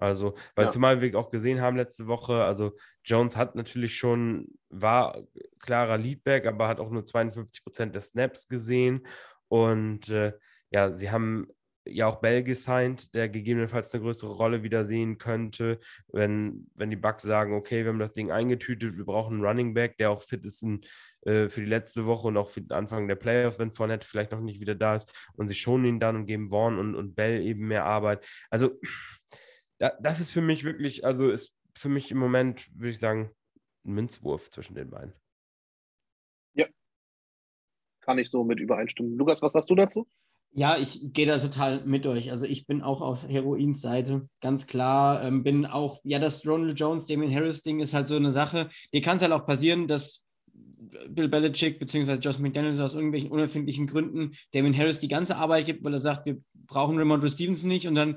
[0.00, 0.70] Also, weil ja.
[0.70, 5.22] zumal wir auch gesehen haben letzte Woche, also Jones hat natürlich schon, war
[5.58, 9.06] klarer Leadback, aber hat auch nur 52 Prozent der Snaps gesehen.
[9.50, 10.32] Und äh,
[10.70, 11.48] ja, sie haben
[11.84, 16.96] ja auch Bell gesigned, der gegebenenfalls eine größere Rolle wieder sehen könnte, wenn, wenn die
[16.96, 20.22] Bucks sagen, okay, wir haben das Ding eingetütet, wir brauchen einen Running Back, der auch
[20.22, 20.82] fit ist in,
[21.22, 24.30] äh, für die letzte Woche und auch für den Anfang der Playoffs, wenn Fournette vielleicht
[24.30, 27.16] noch nicht wieder da ist und sie schonen ihn dann und geben Vaughn und, und
[27.16, 28.24] Bell eben mehr Arbeit.
[28.50, 28.78] Also
[29.78, 33.30] das ist für mich wirklich, also ist für mich im Moment, würde ich sagen,
[33.84, 35.14] ein Münzwurf zwischen den beiden.
[38.00, 39.16] Kann ich so mit übereinstimmen.
[39.16, 40.06] Lukas, was hast du dazu?
[40.52, 42.32] Ja, ich gehe da total mit euch.
[42.32, 45.22] Also ich bin auch auf Heroins Seite, ganz klar.
[45.22, 48.68] Ähm, bin auch, ja, das Ronald Jones, Damien Harris Ding ist halt so eine Sache.
[48.92, 50.26] Dir kann es halt auch passieren, dass
[51.08, 52.14] Bill Belichick bzw.
[52.14, 56.26] Josh McDaniels aus irgendwelchen unerfindlichen Gründen Damien Harris die ganze Arbeit gibt, weil er sagt,
[56.26, 58.16] wir brauchen Ramondre Stevenson nicht und dann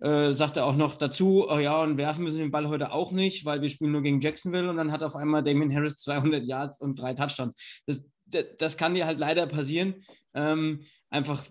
[0.00, 3.12] äh, sagt er auch noch dazu, oh ja, und werfen müssen den Ball heute auch
[3.12, 6.44] nicht, weil wir spielen nur gegen Jacksonville und dann hat auf einmal Damien Harris 200
[6.44, 7.82] Yards und drei Touchdowns.
[7.86, 11.44] Das, das, kann dir halt leider passieren, ähm, einfach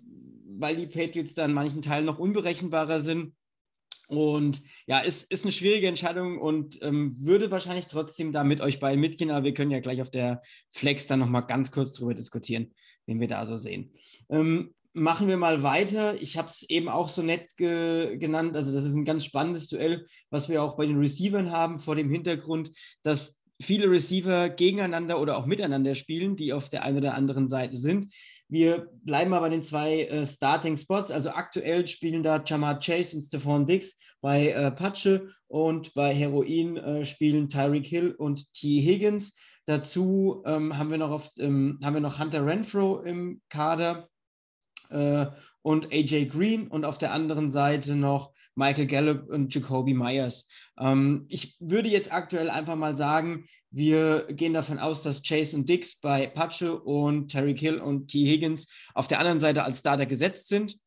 [0.61, 3.33] weil die Patriots da in manchen Teilen noch unberechenbarer sind.
[4.07, 8.79] Und ja, ist, ist eine schwierige Entscheidung und ähm, würde wahrscheinlich trotzdem da mit euch
[8.79, 12.13] beiden mitgehen, aber wir können ja gleich auf der Flex dann nochmal ganz kurz drüber
[12.13, 12.73] diskutieren,
[13.05, 13.93] wen wir da so sehen.
[14.29, 16.21] Ähm, machen wir mal weiter.
[16.21, 18.55] Ich habe es eben auch so nett ge genannt.
[18.55, 21.95] Also das ist ein ganz spannendes Duell, was wir auch bei den Receivern haben, vor
[21.95, 22.71] dem Hintergrund,
[23.03, 27.77] dass viele Receiver gegeneinander oder auch miteinander spielen, die auf der einen oder anderen Seite
[27.77, 28.13] sind.
[28.47, 31.09] Wir bleiben mal bei den zwei äh, Starting Spots.
[31.09, 36.77] Also aktuell spielen da Jamar Chase und Stephon Dix bei äh, Patsche und bei Heroin
[36.77, 38.81] äh, spielen Tyreek Hill und T.
[38.81, 39.37] Higgins.
[39.65, 44.09] Dazu ähm, haben, wir noch oft, ähm, haben wir noch Hunter Renfro im Kader
[44.91, 45.27] äh,
[45.61, 50.47] und AJ Green und auf der anderen Seite noch Michael Gallup und Jacoby Myers.
[50.79, 55.69] Ähm, ich würde jetzt aktuell einfach mal sagen, wir gehen davon aus, dass Chase und
[55.69, 58.25] Dix bei Pache und Terry Kill und T.
[58.25, 60.77] Higgins auf der anderen Seite als Starter gesetzt sind.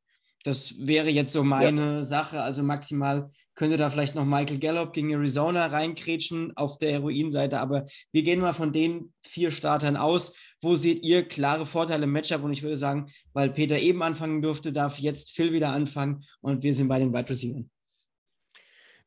[0.44, 2.04] Das wäre jetzt so meine ja.
[2.04, 2.42] Sache.
[2.42, 7.60] Also maximal könnte da vielleicht noch Michael Gallup gegen Arizona reinkrätschen auf der Heroinseite.
[7.60, 10.34] Aber wir gehen mal von den vier Startern aus.
[10.60, 12.42] Wo seht ihr klare Vorteile im Matchup?
[12.42, 16.62] Und ich würde sagen, weil Peter eben anfangen durfte, darf jetzt Phil wieder anfangen und
[16.62, 17.64] wir sind bei den Wide Receivers.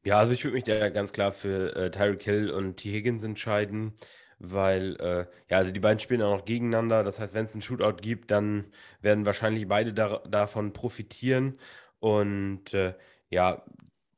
[0.04, 2.92] Ja, also ich würde mich da ganz klar für äh, Tyreek Hill und T.
[2.92, 3.94] Higgins entscheiden
[4.40, 7.04] weil äh, ja, also die beiden spielen auch noch gegeneinander.
[7.04, 8.66] Das heißt, wenn es einen Shootout gibt, dann
[9.02, 11.60] werden wahrscheinlich beide da, davon profitieren.
[12.00, 12.94] Und äh,
[13.30, 13.64] ja,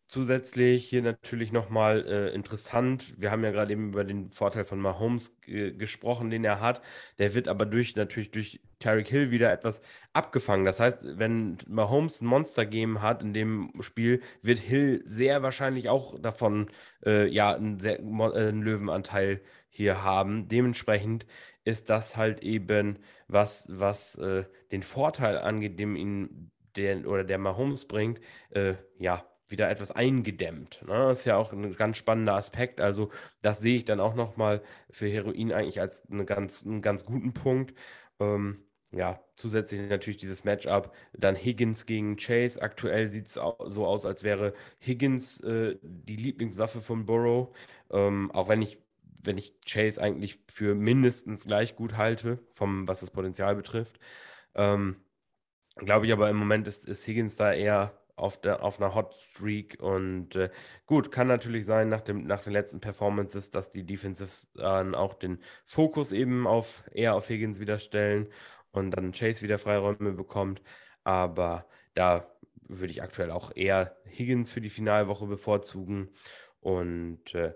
[0.09, 3.13] zusätzlich hier natürlich nochmal äh, interessant.
[3.17, 6.81] Wir haben ja gerade eben über den Vorteil von Mahomes gesprochen, den er hat.
[7.19, 9.81] Der wird aber durch natürlich durch Tarek Hill wieder etwas
[10.13, 10.65] abgefangen.
[10.65, 16.19] Das heißt, wenn Mahomes ein Monster-Game hat in dem Spiel, wird Hill sehr wahrscheinlich auch
[16.19, 16.71] davon
[17.05, 20.47] äh, ja einen, sehr, äh, einen Löwenanteil hier haben.
[20.47, 21.27] Dementsprechend
[21.65, 27.37] ist das halt eben was, was äh, den Vorteil angeht, dem ihn der oder der
[27.37, 28.19] Mahomes bringt,
[28.51, 30.83] äh, ja, wieder etwas eingedämmt.
[30.87, 30.93] Ne?
[30.93, 32.81] Das ist ja auch ein ganz spannender Aspekt.
[32.81, 37.05] Also, das sehe ich dann auch nochmal für Heroin eigentlich als eine ganz, einen ganz
[37.05, 37.73] guten Punkt.
[38.19, 40.93] Ähm, ja, zusätzlich natürlich dieses Matchup.
[41.13, 42.61] Dann Higgins gegen Chase.
[42.61, 47.55] Aktuell sieht es so aus, als wäre Higgins äh, die Lieblingswaffe von Burrow.
[47.91, 48.79] Ähm, auch wenn ich
[49.21, 53.99] wenn ich Chase eigentlich für mindestens gleich gut halte, vom, was das Potenzial betrifft.
[54.55, 54.97] Ähm,
[55.75, 59.15] Glaube ich aber im Moment ist, ist Higgins da eher auf, der, auf einer Hot
[59.15, 60.49] Streak und äh,
[60.85, 65.13] gut, kann natürlich sein nach, dem, nach den letzten Performances, dass die Defensives dann auch
[65.13, 68.27] den Fokus eben auf eher auf Higgins wieder stellen
[68.71, 70.61] und dann Chase wieder Freiräume bekommt.
[71.03, 72.27] Aber da
[72.67, 76.09] würde ich aktuell auch eher Higgins für die Finalwoche bevorzugen
[76.61, 77.53] und äh,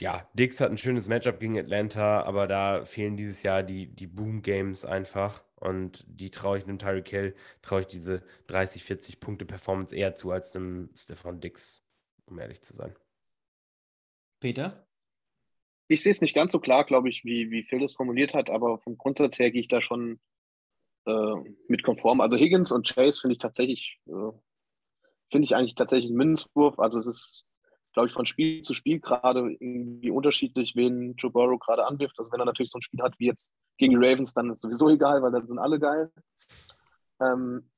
[0.00, 4.06] ja, Dix hat ein schönes Matchup gegen Atlanta, aber da fehlen dieses Jahr die, die
[4.06, 5.44] Boom-Games einfach.
[5.56, 10.14] Und die traue ich einem Tyreek Hill, traue ich diese 30, 40 Punkte Performance eher
[10.14, 11.82] zu als einem Stefan Dix,
[12.26, 12.94] um ehrlich zu sein.
[14.40, 14.86] Peter?
[15.88, 18.50] Ich sehe es nicht ganz so klar, glaube ich, wie, wie Phil es formuliert hat,
[18.50, 20.18] aber vom Grundsatz her gehe ich da schon
[21.06, 21.34] äh,
[21.68, 22.20] mit konform.
[22.20, 24.32] Also Higgins und Chase finde ich tatsächlich, äh,
[25.30, 26.78] finde ich eigentlich tatsächlich einen Münzwurf.
[26.78, 27.46] Also es ist
[27.94, 32.18] glaube ich, von Spiel zu Spiel gerade irgendwie unterschiedlich, wen Joe Burrow gerade anwirft.
[32.18, 34.60] Also wenn er natürlich so ein Spiel hat wie jetzt gegen die Ravens, dann ist
[34.60, 36.12] sowieso egal, weil dann sind alle geil.
[37.20, 37.70] Ähm,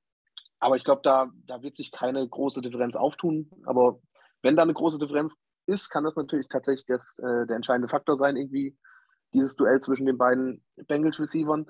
[0.59, 3.51] aber ich glaube, da, da wird sich keine große Differenz auftun.
[3.67, 4.01] Aber
[4.43, 8.17] wenn da eine große Differenz ist, kann das natürlich tatsächlich das, äh, der entscheidende Faktor
[8.17, 8.77] sein, irgendwie
[9.35, 11.67] dieses Duell zwischen den beiden Bengals-Receivern.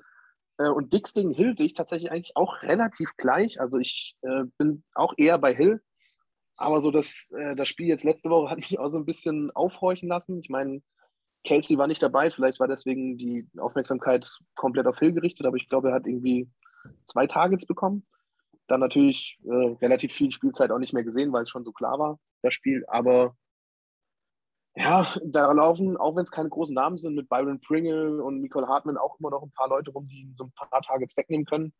[0.57, 3.59] Äh, und Dix gegen Hill sehe ich tatsächlich eigentlich auch relativ gleich.
[3.59, 5.81] Also ich äh, bin auch eher bei Hill.
[6.57, 9.51] Aber so das, äh, das Spiel jetzt letzte Woche hat mich auch so ein bisschen
[9.51, 10.39] aufhorchen lassen.
[10.39, 10.81] Ich meine,
[11.43, 15.69] Kelsey war nicht dabei, vielleicht war deswegen die Aufmerksamkeit komplett auf Hill gerichtet, aber ich
[15.69, 16.49] glaube, er hat irgendwie
[17.03, 18.05] zwei Targets bekommen.
[18.67, 21.99] Dann natürlich äh, relativ viel Spielzeit auch nicht mehr gesehen, weil es schon so klar
[21.99, 22.83] war, das Spiel.
[22.87, 23.35] Aber
[24.75, 28.67] ja, da laufen, auch wenn es keine großen Namen sind, mit Byron Pringle und Nicole
[28.67, 31.73] Hartman auch immer noch ein paar Leute rum, die so ein paar Targets wegnehmen können.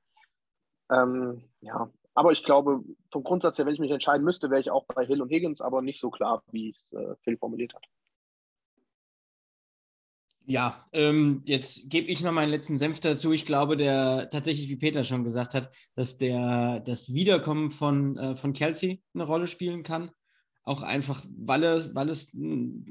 [0.90, 4.72] Ähm, ja, aber ich glaube, vom Grundsatz her, wenn ich mich entscheiden müsste, wäre ich
[4.72, 7.86] auch bei Hill und Higgins, aber nicht so klar, wie es äh, Phil formuliert hat.
[10.48, 13.34] Ja, ähm, jetzt gebe ich noch meinen letzten Senf dazu.
[13.34, 18.36] Ich glaube, der tatsächlich, wie Peter schon gesagt hat, dass der das Wiederkommen von, äh,
[18.36, 20.10] von Kelsey eine Rolle spielen kann.
[20.64, 22.36] Auch einfach, weil es, weil es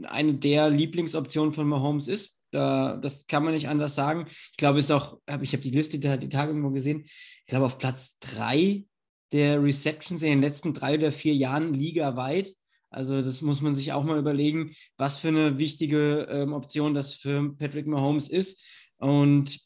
[0.04, 2.38] eine der Lieblingsoptionen von Mahomes ist.
[2.52, 4.26] Da, das kann man nicht anders sagen.
[4.28, 7.66] Ich glaube, es ist auch, ich habe die Liste die Tage irgendwo gesehen, ich glaube,
[7.66, 8.86] auf Platz drei
[9.32, 12.54] der Receptions in den letzten drei oder vier Jahren ligaweit.
[12.90, 17.14] Also das muss man sich auch mal überlegen, was für eine wichtige ähm, Option das
[17.14, 18.62] für Patrick Mahomes ist.
[18.98, 19.60] Und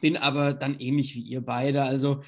[0.00, 1.82] bin aber dann ähnlich wie ihr beide.
[1.82, 2.22] Also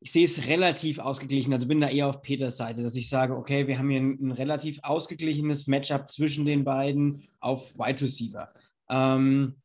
[0.00, 1.52] ich sehe es relativ ausgeglichen.
[1.52, 4.18] Also bin da eher auf Peters Seite, dass ich sage, okay, wir haben hier ein,
[4.20, 8.52] ein relativ ausgeglichenes Matchup zwischen den beiden auf Wide Receiver.
[8.90, 9.56] Ähm,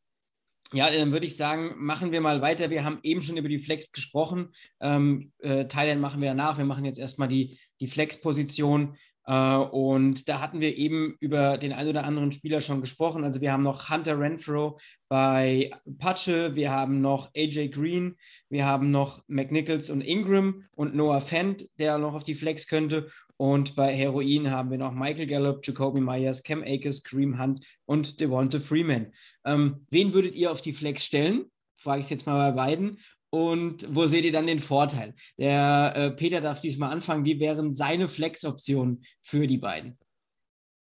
[0.72, 2.70] ja, dann würde ich sagen, machen wir mal weiter.
[2.70, 4.50] Wir haben eben schon über die Flex gesprochen.
[4.80, 6.58] Ähm, äh, Thailand machen wir danach.
[6.58, 8.96] Wir machen jetzt erstmal die, die Flex-Position.
[9.26, 13.24] Äh, und da hatten wir eben über den ein oder anderen Spieler schon gesprochen.
[13.24, 14.78] Also wir haben noch Hunter Renfro
[15.08, 18.16] bei Pache, wir haben noch AJ Green,
[18.48, 23.08] wir haben noch McNichols und Ingram und Noah Fent, der noch auf die Flex könnte.
[23.40, 28.20] Und bei Heroin haben wir noch Michael Gallup, Jacoby Myers, Cam Akers, Kareem Hunt und
[28.20, 29.14] Devonta Freeman.
[29.46, 31.50] Ähm, wen würdet ihr auf die Flex stellen?
[31.78, 32.98] Frage ich jetzt mal bei beiden.
[33.30, 35.14] und wo seht ihr dann den Vorteil?
[35.38, 37.24] Der äh, Peter darf diesmal anfangen.
[37.24, 39.98] Wie wären seine Flex-Optionen für die beiden?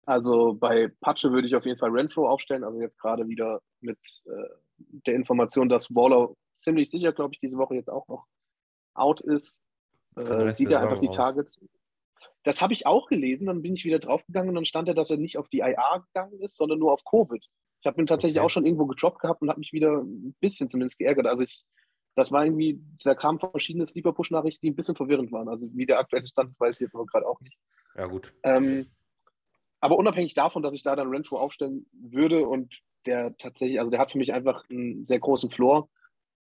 [0.05, 2.65] Also bei Patsche würde ich auf jeden Fall Renfro aufstellen.
[2.65, 4.31] Also jetzt gerade wieder mit äh,
[5.07, 8.27] der Information, dass Waller ziemlich sicher, glaube ich, diese Woche jetzt auch noch
[8.95, 9.61] out ist.
[10.17, 11.61] Äh, sieht er einfach die Targets.
[12.45, 15.11] Das habe ich auch gelesen, dann bin ich wieder draufgegangen und dann stand er, dass
[15.11, 17.45] er nicht auf die IR gegangen ist, sondern nur auf Covid.
[17.81, 18.47] Ich habe ihn tatsächlich okay.
[18.47, 21.27] auch schon irgendwo gedroppt gehabt und habe mich wieder ein bisschen zumindest geärgert.
[21.27, 21.65] Also ich
[22.19, 25.49] das war irgendwie, da kamen verschiedene Sleeper-Push-Nachrichten, die ein bisschen verwirrend waren.
[25.49, 27.57] Also wie der aktuelle Stand ist, weiß ich jetzt aber gerade auch nicht.
[27.97, 28.33] Ja, gut.
[28.43, 28.87] Ähm,
[29.81, 34.01] aber unabhängig davon, dass ich da dann Renfro aufstellen würde und der tatsächlich, also der
[34.01, 35.89] hat für mich einfach einen sehr großen Floor,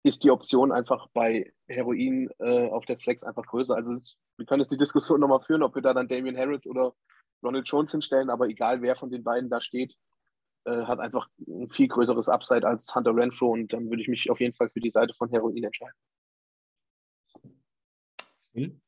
[0.03, 3.75] ist die Option einfach bei Heroin äh, auf der Flex einfach größer.
[3.75, 6.65] Also ist, wir können jetzt die Diskussion nochmal führen, ob wir da dann Damian Harris
[6.65, 6.93] oder
[7.43, 9.97] Ronald Jones hinstellen, aber egal wer von den beiden da steht,
[10.65, 14.29] äh, hat einfach ein viel größeres Upside als Hunter Renfro und dann würde ich mich
[14.29, 15.95] auf jeden Fall für die Seite von Heroin entscheiden.
[18.53, 18.81] Hm?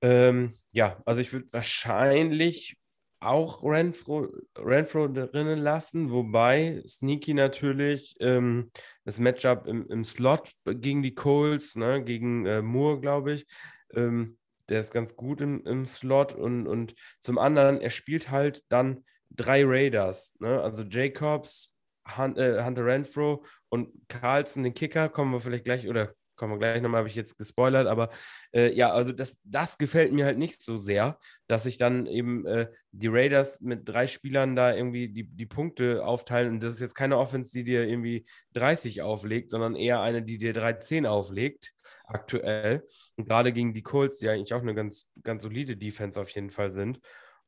[0.00, 2.77] Ähm, ja, also ich würde wahrscheinlich
[3.20, 8.70] auch Renfro, Renfro drinnen lassen, wobei Sneaky natürlich ähm,
[9.04, 13.46] das Matchup im, im Slot gegen die Coles, ne, gegen äh, Moore, glaube ich,
[13.94, 18.62] ähm, der ist ganz gut im, im Slot und, und zum anderen, er spielt halt
[18.68, 20.60] dann drei Raiders, ne?
[20.60, 21.74] also Jacobs,
[22.16, 26.58] Hunt, äh, Hunter Renfro und Carlson, den Kicker, kommen wir vielleicht gleich, oder kommen wir
[26.58, 28.10] gleich nochmal, habe ich jetzt gespoilert, aber
[28.54, 32.46] äh, ja, also das, das gefällt mir halt nicht so sehr, dass sich dann eben
[32.46, 36.80] äh, die Raiders mit drei Spielern da irgendwie die, die Punkte aufteilen und das ist
[36.80, 38.24] jetzt keine Offense, die dir irgendwie
[38.54, 41.74] 30 auflegt, sondern eher eine, die dir 13 auflegt,
[42.04, 42.86] aktuell.
[43.16, 46.50] Und gerade gegen die Colts, die eigentlich auch eine ganz, ganz solide Defense auf jeden
[46.50, 47.00] Fall sind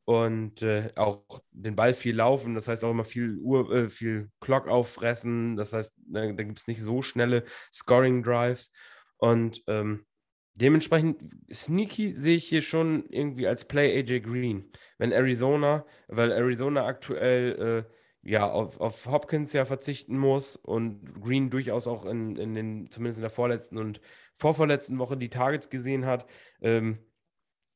[0.05, 4.31] und äh, auch den Ball viel laufen, das heißt auch immer viel Uhr, äh, viel
[4.41, 8.73] Clock auffressen, das heißt, da, da gibt es nicht so schnelle Scoring Drives
[9.19, 10.07] und ähm,
[10.55, 16.87] dementsprechend sneaky sehe ich hier schon irgendwie als Play AJ Green, wenn Arizona, weil Arizona
[16.87, 22.55] aktuell äh, ja auf, auf Hopkins ja verzichten muss und Green durchaus auch in, in
[22.55, 24.01] den, zumindest in der vorletzten und
[24.35, 26.27] vorvorletzten Woche die Targets gesehen hat.
[26.61, 26.99] Ähm,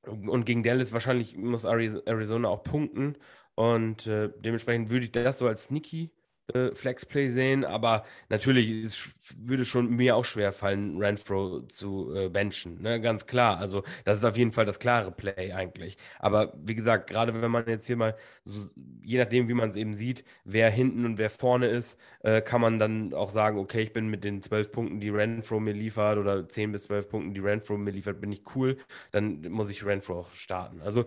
[0.06, 3.16] und gegen Dallas wahrscheinlich muss Arizona auch punkten.
[3.54, 6.10] Und äh, dementsprechend würde ich das so als sneaky
[6.52, 12.28] äh, Flexplay sehen, aber natürlich ist, würde schon mir auch schwer fallen, Renfro zu äh,
[12.28, 13.00] benchen, ne?
[13.00, 13.58] ganz klar.
[13.58, 15.96] Also das ist auf jeden Fall das klare Play eigentlich.
[16.18, 18.68] Aber wie gesagt, gerade wenn man jetzt hier mal, so,
[19.02, 22.60] je nachdem wie man es eben sieht, wer hinten und wer vorne ist, äh, kann
[22.60, 26.18] man dann auch sagen, okay, ich bin mit den zwölf Punkten, die Renfro mir liefert
[26.18, 28.76] oder zehn bis zwölf Punkten, die Renfro mir liefert, bin ich cool,
[29.12, 30.82] dann muss ich Renfro auch starten.
[30.82, 31.06] Also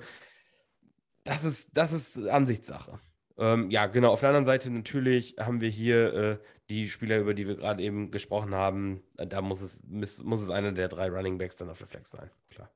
[1.23, 2.99] das ist, das ist Ansichtssache.
[3.37, 4.11] Ähm, ja, genau.
[4.11, 6.37] Auf der anderen Seite natürlich haben wir hier äh,
[6.69, 9.03] die Spieler, über die wir gerade eben gesprochen haben.
[9.17, 11.87] Äh, da muss es, muss, muss es einer der drei Running Backs dann auf der
[11.87, 12.71] Flex sein, klar.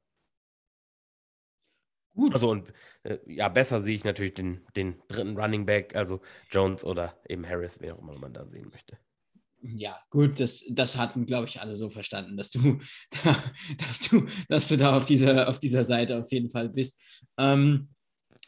[2.13, 2.33] Gut.
[2.33, 6.21] Also und äh, ja, besser sehe ich natürlich den, den dritten Running Back, also
[6.51, 8.97] Jones oder eben Harris, wer auch immer man da sehen möchte.
[9.63, 12.79] Ja, gut, das, das hatten, glaube ich, alle so verstanden, dass du,
[13.77, 17.25] dass du, dass du da auf dieser, auf dieser Seite auf jeden Fall bist.
[17.37, 17.89] Ähm,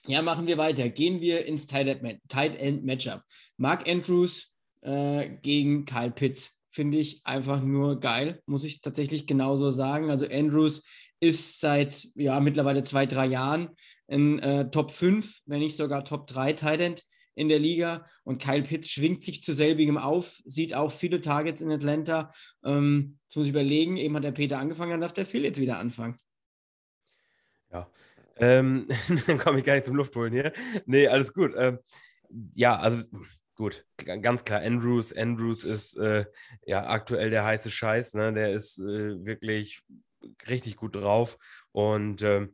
[0.08, 0.89] ja, machen wir weiter.
[0.89, 3.22] Gehen wir ins Tight End Matchup.
[3.58, 6.58] Mark Andrews äh, gegen Kyle Pitts.
[6.70, 10.10] Finde ich einfach nur geil, muss ich tatsächlich genauso sagen.
[10.10, 10.84] Also Andrews
[11.20, 13.70] ist seit ja, mittlerweile zwei, drei Jahren
[14.08, 17.04] in äh, Top 5, wenn nicht sogar Top 3 Tight End
[17.36, 18.06] in der Liga.
[18.24, 22.32] Und Kyle Pitts schwingt sich zu selbigem auf, sieht auch viele Targets in Atlanta.
[22.63, 25.62] Ähm, jetzt muss ich überlegen, eben hat der Peter angefangen, dann darf der Phil jetzt
[25.62, 26.18] wieder anfangen.
[27.72, 27.89] Ja,
[28.38, 28.88] ähm,
[29.28, 30.54] dann komme ich gar nicht zum Luftholen hier.
[30.86, 31.54] Nee, alles gut.
[31.58, 31.80] Ähm,
[32.56, 33.04] ja, also
[33.56, 36.26] gut, ganz klar, Andrews, Andrews ist äh,
[36.65, 38.34] ja aktuell der heiße Scheiß, ne?
[38.34, 39.84] Der ist äh, wirklich
[40.48, 41.38] richtig gut drauf.
[41.72, 42.48] Und äh,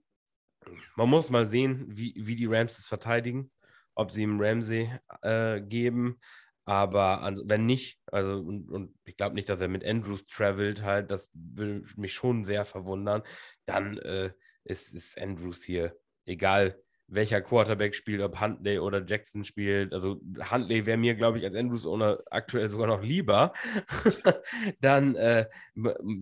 [0.95, 3.51] man muss mal sehen, wie, wie die Rams es verteidigen,
[3.95, 4.89] ob sie ihm Ramsey
[5.21, 6.19] äh, geben.
[6.65, 10.83] Aber also, wenn nicht, also und, und ich glaube nicht, dass er mit Andrews travelt,
[10.83, 13.23] halt, das würde mich schon sehr verwundern,
[13.65, 14.31] dann äh,
[14.63, 15.95] ist, ist Andrews hier.
[16.25, 16.79] Egal
[17.11, 19.93] welcher Quarterback spielt, ob Huntley oder Jackson spielt.
[19.93, 20.21] Also
[20.51, 23.53] Huntley wäre mir, glaube ich, als Andrews Owner aktuell sogar noch lieber.
[24.81, 25.47] Dann, äh,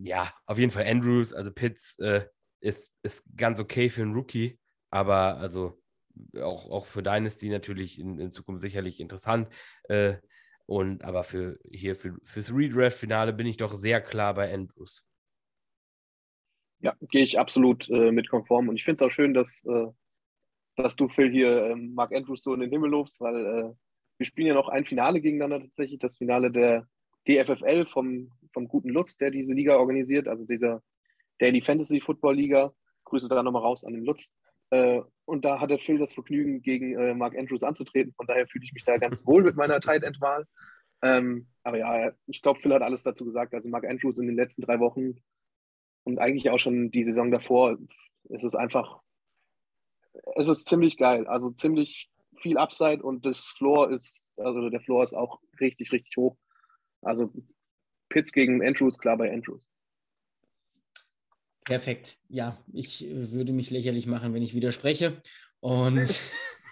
[0.03, 2.25] ja, auf jeden Fall Andrews, also Pitts äh,
[2.61, 4.59] ist, ist ganz okay für einen Rookie,
[4.89, 5.81] aber also
[6.41, 9.49] auch, auch für Dynasty natürlich in, in Zukunft sicherlich interessant.
[9.83, 10.15] Äh,
[10.65, 15.06] und aber für hier für, fürs Redraft-Finale bin ich doch sehr klar bei Andrews.
[16.79, 18.69] Ja, gehe ich absolut äh, mit konform.
[18.69, 19.87] Und ich finde es auch schön, dass, äh,
[20.75, 23.73] dass du, Phil, hier äh, Mark Andrews so in den Himmel lobst, weil äh,
[24.17, 26.87] wir spielen ja noch ein Finale gegeneinander tatsächlich, das Finale der
[27.27, 30.81] DFFL vom, vom guten Lutz, der diese Liga organisiert, also dieser
[31.39, 32.73] Daily Fantasy Football Liga.
[33.05, 34.33] Grüße da nochmal raus an den Lutz.
[34.69, 38.13] Äh, und da hatte Phil das Vergnügen, gegen äh, Mark Andrews anzutreten.
[38.15, 40.45] Von daher fühle ich mich da ganz wohl mit meiner Tight End Wahl.
[41.01, 43.53] Ähm, aber ja, ich glaube, Phil hat alles dazu gesagt.
[43.53, 45.15] Also Mark Andrews in den letzten drei Wochen
[46.07, 47.77] und eigentlich auch schon die Saison davor,
[48.29, 49.01] ist es einfach,
[50.37, 51.27] es ist ziemlich geil.
[51.27, 52.09] Also ziemlich
[52.41, 56.37] viel Upside und das Floor ist, also der Floor ist auch richtig, richtig hoch.
[57.01, 57.33] Also
[58.07, 59.67] Pitts gegen Andrews, klar bei Andrews.
[61.65, 62.17] Perfekt.
[62.29, 65.21] Ja, ich würde mich lächerlich machen, wenn ich widerspreche.
[65.59, 66.21] Und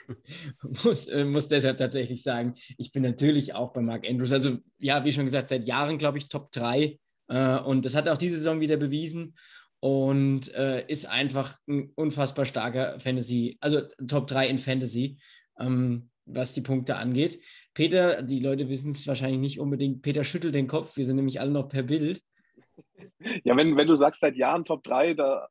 [0.86, 4.31] muss, äh, muss deshalb tatsächlich sagen, ich bin natürlich auch bei Mark Andrews.
[4.31, 6.97] Also, ja, wie schon gesagt, seit Jahren, glaube ich, Top 3.
[7.28, 9.36] Äh, und das hat er auch diese Saison wieder bewiesen.
[9.80, 15.19] Und äh, ist einfach ein unfassbar starker Fantasy, also Top 3 in Fantasy,
[15.59, 17.39] ähm, was die Punkte angeht.
[17.76, 21.39] Peter, die Leute wissen es wahrscheinlich nicht unbedingt, Peter schüttelt den Kopf, wir sind nämlich
[21.39, 22.23] alle noch per Bild.
[23.43, 25.49] Ja, wenn, wenn du sagst seit Jahren Top 3, da,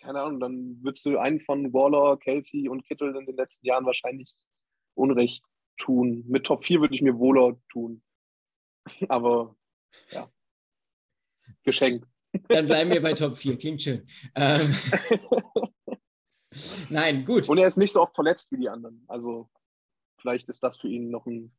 [0.00, 3.84] keine Ahnung, dann würdest du einen von Waller, Kelsey und Kittel in den letzten Jahren
[3.84, 4.32] wahrscheinlich
[4.94, 5.44] Unrecht
[5.76, 6.24] tun.
[6.26, 8.02] Mit Top 4 würde ich mir wohler tun.
[9.08, 9.56] Aber
[10.10, 10.30] ja,
[11.66, 12.08] geschenkt.
[12.48, 14.06] Dann bleiben wir bei Top 4, klingt schön.
[14.34, 14.74] Ähm,
[16.88, 17.48] Nein, gut.
[17.48, 19.04] Und er ist nicht so oft verletzt wie die anderen.
[19.08, 19.48] Also
[20.18, 21.52] vielleicht ist das für ihn noch ein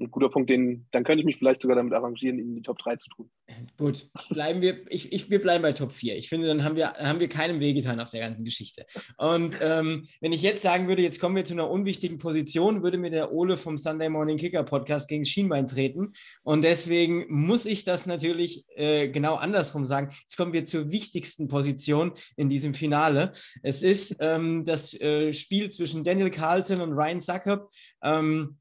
[0.00, 2.62] ein guter Punkt, den, dann könnte ich mich vielleicht sogar damit arrangieren, ihn in die
[2.62, 3.30] Top 3 zu tun.
[3.76, 6.16] Gut, bleiben wir, ich, ich, wir bleiben bei Top 4.
[6.16, 8.86] Ich finde, dann haben wir, haben wir keinem wehgetan auf der ganzen Geschichte.
[9.16, 12.98] Und ähm, wenn ich jetzt sagen würde, jetzt kommen wir zu einer unwichtigen Position, würde
[12.98, 16.12] mir der Ole vom Sunday Morning Kicker Podcast gegen Schienbein treten.
[16.42, 20.14] Und deswegen muss ich das natürlich äh, genau andersrum sagen.
[20.22, 23.32] Jetzt kommen wir zur wichtigsten Position in diesem Finale.
[23.62, 27.70] Es ist ähm, das äh, Spiel zwischen Daniel Carlson und Ryan Suckup.
[28.02, 28.59] Ähm,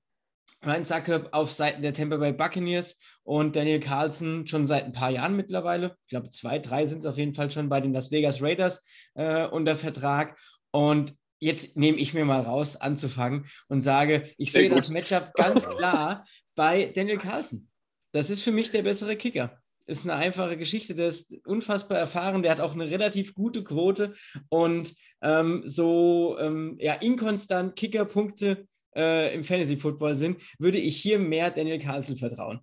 [0.66, 5.10] Ryan Suckup auf Seiten der Tampa Bay Buccaneers und Daniel Carlson schon seit ein paar
[5.10, 5.96] Jahren mittlerweile.
[6.06, 8.86] Ich glaube, zwei, drei sind es auf jeden Fall schon bei den Las Vegas Raiders
[9.16, 10.38] äh, unter Vertrag.
[10.72, 15.68] Und jetzt nehme ich mir mal raus, anzufangen und sage, ich sehe das Matchup ganz
[15.78, 17.70] klar bei Daniel Carlson.
[18.12, 19.58] Das ist für mich der bessere Kicker.
[19.86, 24.14] Ist eine einfache Geschichte, der ist unfassbar erfahren, der hat auch eine relativ gute Quote
[24.50, 24.94] und
[25.24, 31.52] ähm, so ähm, ja, inkonstant Kickerpunkte äh, im Fantasy Football sind, würde ich hier mehr
[31.52, 32.62] Daniel Carlson vertrauen.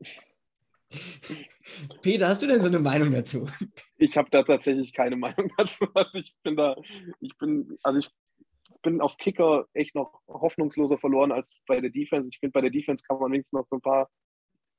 [2.02, 3.48] Peter, hast du denn so eine Meinung dazu?
[3.96, 5.86] Ich habe da tatsächlich keine Meinung dazu.
[5.94, 6.76] Also ich bin da,
[7.20, 8.10] ich bin, also ich
[8.82, 12.28] bin auf Kicker echt noch hoffnungsloser verloren als bei der Defense.
[12.32, 14.08] Ich finde, bei der Defense kann man wenigstens noch so ein paar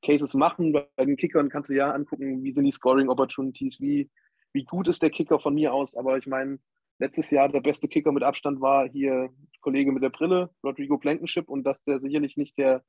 [0.03, 0.74] Cases machen.
[0.74, 4.09] Bei den Kickern kannst du ja angucken, wie sind die Scoring Opportunities, wie,
[4.53, 5.95] wie gut ist der Kicker von mir aus.
[5.95, 6.59] Aber ich meine,
[7.01, 9.29] letztes Jahr der beste Kicker mit Abstand war hier
[9.61, 12.83] Kollege mit der Brille, Rodrigo Blankenship, und dass der sicherlich nicht der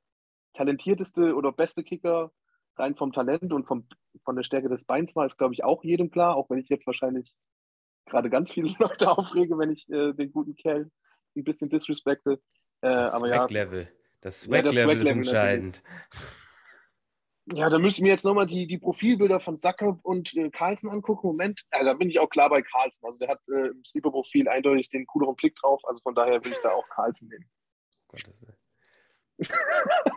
[0.55, 2.31] talentierteste oder beste Kicker
[2.77, 3.89] rein vom Talent und vom,
[4.25, 6.69] von der Stärke des Beins war, ist, glaube ich, auch jedem klar, auch wenn ich
[6.69, 7.35] jetzt wahrscheinlich
[8.07, 10.91] gerade ganz viele Leute aufrege, wenn ich äh, den guten Kerl
[11.35, 12.33] ein bisschen disrespekte.
[12.83, 13.89] Äh, das Swag-Level.
[14.21, 15.83] Das Swag-Level ja, Swag ist entscheidend.
[15.83, 16.42] Natürlich.
[17.47, 21.27] Ja, da müssen wir jetzt nochmal die, die Profilbilder von Sacker und äh, Carlsen angucken.
[21.27, 23.05] Moment, äh, da bin ich auch klar bei Carlsen.
[23.05, 25.81] Also der hat äh, im Sleeper-Profil eindeutig den cooleren Blick drauf.
[25.85, 27.51] Also von daher will ich da auch Carlsen nehmen.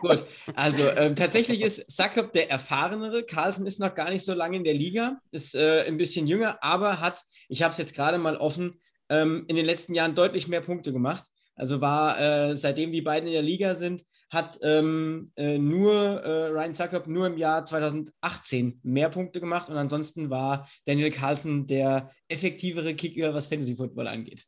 [0.02, 0.24] Gut,
[0.54, 3.24] also ähm, tatsächlich ist Sackop der erfahrenere.
[3.24, 6.62] Carlsen ist noch gar nicht so lange in der Liga, ist äh, ein bisschen jünger,
[6.62, 10.46] aber hat, ich habe es jetzt gerade mal offen, ähm, in den letzten Jahren deutlich
[10.46, 11.24] mehr Punkte gemacht.
[11.56, 16.46] Also war, äh, seitdem die beiden in der Liga sind, hat ähm, äh, nur äh,
[16.48, 22.10] Ryan Suckup nur im Jahr 2018 mehr Punkte gemacht und ansonsten war Daniel Carlson der
[22.28, 24.44] effektivere Kicker, was Fantasy Football angeht.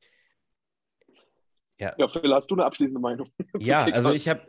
[1.79, 3.31] Ja, ja Phil, hast du eine abschließende Meinung?
[3.61, 4.43] Ja, also ich habe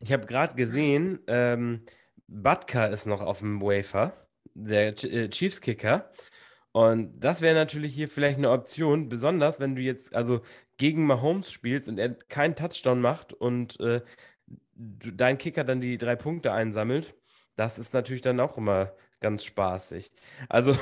[0.00, 1.86] ich hab gerade gesehen, ähm,
[2.26, 6.10] Butker ist noch auf dem Wafer, der äh, Chiefs-Kicker.
[6.72, 10.42] Und das wäre natürlich hier vielleicht eine Option, besonders wenn du jetzt also
[10.76, 14.02] gegen Mahomes spielst und er keinen Touchdown macht und äh,
[14.78, 17.14] dein Kicker dann die drei Punkte einsammelt,
[17.56, 20.12] das ist natürlich dann auch immer ganz spaßig.
[20.48, 20.76] Also,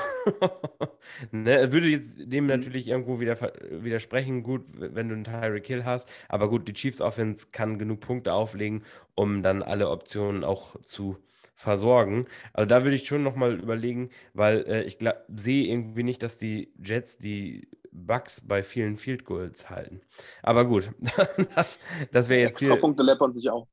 [1.30, 2.51] ne, würde jetzt dem mhm.
[2.51, 3.38] natürlich irgendwo wieder,
[3.70, 8.01] widersprechen, gut, wenn du einen Tyreek Kill hast, aber gut, die Chiefs Offense kann genug
[8.01, 8.84] Punkte auflegen,
[9.14, 11.16] um dann alle Optionen auch zu
[11.55, 12.26] versorgen.
[12.53, 14.99] Also da würde ich schon nochmal überlegen, weil äh, ich
[15.34, 20.03] sehe irgendwie nicht, dass die Jets die Bugs bei vielen Field Goals halten.
[20.42, 20.90] Aber gut,
[21.55, 21.78] das,
[22.12, 22.80] das wäre jetzt Extra hier...
[22.80, 23.66] Punkte läppern sich auch.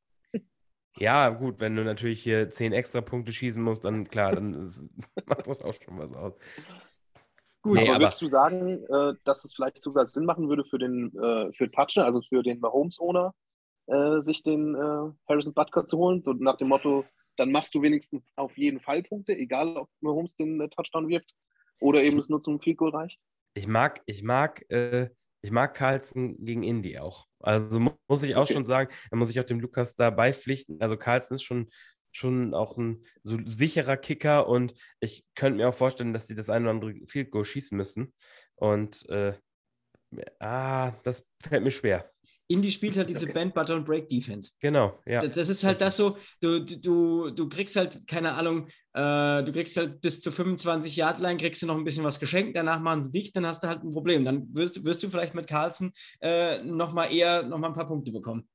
[0.98, 4.90] Ja, gut, wenn du natürlich hier zehn extra Punkte schießen musst, dann klar, dann ist,
[5.26, 6.34] macht das auch schon was aus.
[7.62, 10.78] Gut, nee, aber würdest du sagen, äh, dass es vielleicht sogar Sinn machen würde für
[10.78, 13.34] den äh, für Patcher, also für den Mahomes-Owner,
[13.88, 16.22] äh, sich den äh, Harrison Butker zu holen?
[16.24, 17.06] So nach dem Motto,
[17.38, 21.34] dann machst du wenigstens auf jeden Fall Punkte, egal ob Mahomes den äh, Touchdown wirft
[21.80, 23.20] oder eben es nur zum Field Goal reicht.
[23.56, 25.10] Ich mag, ich mag, äh,
[25.44, 27.28] ich mag Carlson gegen Indy auch.
[27.40, 28.54] Also muss ich auch okay.
[28.54, 30.82] schon sagen, da muss ich auch dem Lukas da beipflichten.
[30.82, 31.70] Also Carlson ist schon,
[32.12, 36.50] schon auch ein so sicherer Kicker und ich könnte mir auch vorstellen, dass die das
[36.50, 38.14] eine oder andere Field Goal schießen müssen.
[38.56, 39.34] Und äh,
[40.40, 42.10] ah, das fällt mir schwer.
[42.48, 43.34] Indy spielt halt diese okay.
[43.34, 44.52] Band, Butter und Break Defense.
[44.60, 45.26] Genau, ja.
[45.26, 49.78] Das ist halt das so, du, du, du kriegst halt, keine Ahnung, äh, du kriegst
[49.78, 53.04] halt bis zu 25 Yard Line, kriegst du noch ein bisschen was geschenkt, danach machen
[53.04, 54.26] sie dich, dann hast du halt ein Problem.
[54.26, 58.48] Dann wirst, wirst du vielleicht mit Carlson äh, nochmal eher nochmal ein paar Punkte bekommen.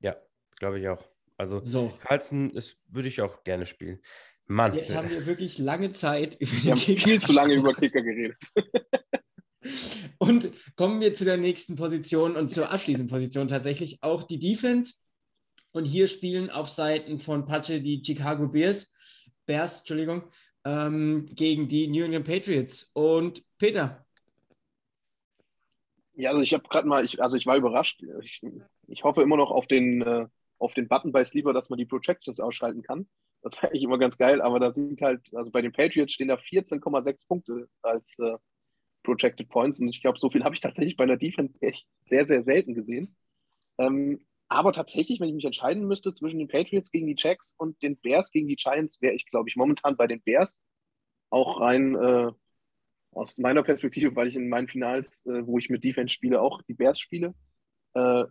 [0.00, 0.16] Ja,
[0.58, 1.02] glaube ich auch.
[1.38, 1.92] Also so.
[2.00, 2.52] Carlson
[2.88, 4.00] würde ich auch gerne spielen.
[4.46, 4.74] Mann.
[4.74, 8.36] Jetzt haben wir wirklich lange Zeit über wir haben viel zu lange über Kicker geredet.
[10.18, 14.94] Und kommen wir zu der nächsten Position und zur abschließenden Position tatsächlich auch die Defense.
[15.72, 18.94] Und hier spielen auf Seiten von Pache die Chicago Bears,
[19.44, 20.24] Bears, Entschuldigung,
[20.64, 22.90] ähm, gegen die New England Patriots.
[22.94, 24.04] Und Peter.
[26.14, 28.02] Ja, also ich habe gerade mal, ich, also ich war überrascht.
[28.22, 28.40] Ich,
[28.88, 30.26] ich hoffe immer noch auf den, äh,
[30.58, 33.06] auf den Button bei Sleeper, dass man die Projections ausschalten kann.
[33.42, 36.28] Das war eigentlich immer ganz geil, aber da sind halt, also bei den Patriots stehen
[36.28, 38.36] da 14,6 Punkte als äh,
[39.06, 39.80] Projected Points.
[39.80, 42.74] Und ich glaube, so viel habe ich tatsächlich bei einer Defense echt sehr, sehr selten
[42.74, 43.16] gesehen.
[43.78, 47.82] Ähm, aber tatsächlich, wenn ich mich entscheiden müsste zwischen den Patriots gegen die Jacks und
[47.82, 50.62] den Bears gegen die Giants, wäre ich, glaube ich, momentan bei den Bears.
[51.30, 52.30] Auch rein äh,
[53.12, 56.62] aus meiner Perspektive, weil ich in meinen Finals, äh, wo ich mit Defense spiele, auch
[56.62, 57.34] die Bears spiele.
[57.94, 58.24] Äh,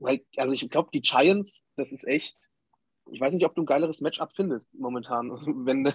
[0.00, 2.36] weil, also ich glaube, die Giants, das ist echt,
[3.10, 5.30] ich weiß nicht, ob du ein geileres Matchup findest momentan.
[5.30, 5.92] Also wenn,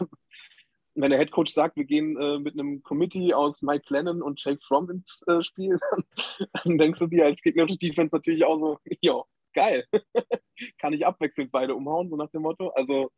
[1.01, 4.59] wenn der Headcoach sagt, wir gehen äh, mit einem Committee aus Mike Lennon und Jake
[4.63, 5.79] Fromm ins äh, Spiel,
[6.63, 9.21] dann denkst du dir als gegnerische Defense natürlich auch so, ja,
[9.53, 9.85] geil.
[10.79, 12.69] Kann ich abwechselnd beide umhauen, so nach dem Motto.
[12.69, 13.11] Also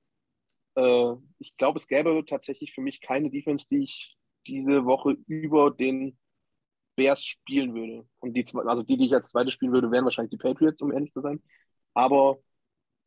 [0.76, 4.18] äh, ich glaube, es gäbe tatsächlich für mich keine Defense, die ich
[4.48, 6.18] diese Woche über den
[6.96, 8.08] Bears spielen würde.
[8.20, 10.92] Und die, also die, die ich als zweite spielen würde, wären wahrscheinlich die Patriots, um
[10.92, 11.42] ehrlich zu sein.
[11.94, 12.40] Aber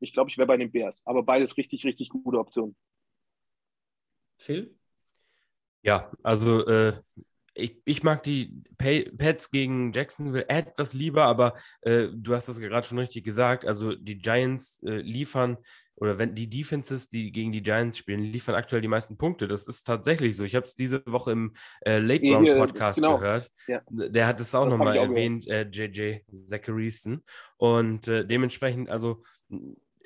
[0.00, 1.02] ich glaube, ich wäre bei den Bears.
[1.04, 2.74] Aber beides richtig, richtig gute Optionen.
[4.42, 4.74] Phil?
[5.82, 6.94] Ja, also äh,
[7.54, 12.86] ich, ich, mag die Pets gegen Jacksonville etwas lieber, aber äh, du hast das gerade
[12.86, 13.66] schon richtig gesagt.
[13.66, 15.58] Also die Giants äh, liefern
[15.96, 19.46] oder wenn die Defenses, die gegen die Giants spielen, liefern aktuell die meisten Punkte.
[19.46, 20.44] Das ist tatsächlich so.
[20.44, 23.18] Ich habe es diese Woche im äh, Late Round Podcast genau.
[23.18, 23.50] gehört.
[23.68, 23.82] Ja.
[23.90, 27.22] Der hat es auch nochmal erwähnt, JJ äh, Zacharyson.
[27.56, 29.22] Und äh, dementsprechend, also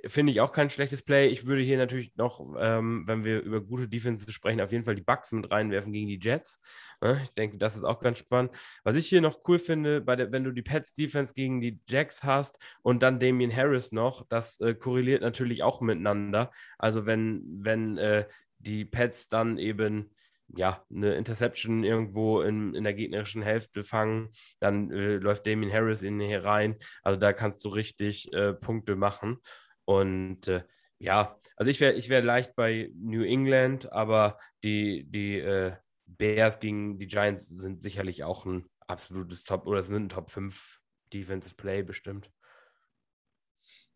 [0.08, 1.28] finde ich auch kein schlechtes Play.
[1.28, 4.94] Ich würde hier natürlich noch, ähm, wenn wir über gute Defenses sprechen, auf jeden Fall
[4.94, 6.60] die Bucks mit reinwerfen gegen die Jets.
[7.02, 8.52] Ja, ich denke, das ist auch ganz spannend.
[8.84, 12.22] Was ich hier noch cool finde, der, wenn du die Pets Defense gegen die Jacks
[12.22, 16.50] hast und dann Damien Harris noch, das äh, korreliert natürlich auch miteinander.
[16.78, 18.26] Also wenn, wenn äh,
[18.58, 20.10] die Pets dann eben
[20.54, 24.30] ja, eine Interception irgendwo in, in der gegnerischen Hälfte fangen,
[24.60, 26.76] dann äh, läuft Damien Harris in hier rein.
[27.02, 29.38] Also da kannst du richtig äh, Punkte machen.
[29.86, 30.64] Und äh,
[30.98, 35.72] ja, also ich wäre ich wär leicht bei New England, aber die, die äh,
[36.04, 40.80] Bears gegen die Giants sind sicherlich auch ein absolutes Top oder sind ein Top 5
[41.12, 42.30] Defensive Play bestimmt.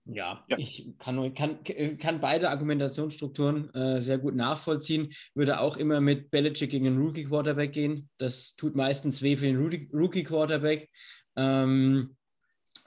[0.07, 1.59] Ja, ja, ich kann, kann,
[1.99, 5.13] kann beide Argumentationsstrukturen äh, sehr gut nachvollziehen.
[5.35, 8.09] Würde auch immer mit Belichick gegen einen Rookie-Quarterback gehen.
[8.19, 9.59] Das tut meistens weh für den
[9.93, 10.89] Rookie-Quarterback.
[11.37, 12.17] Ähm,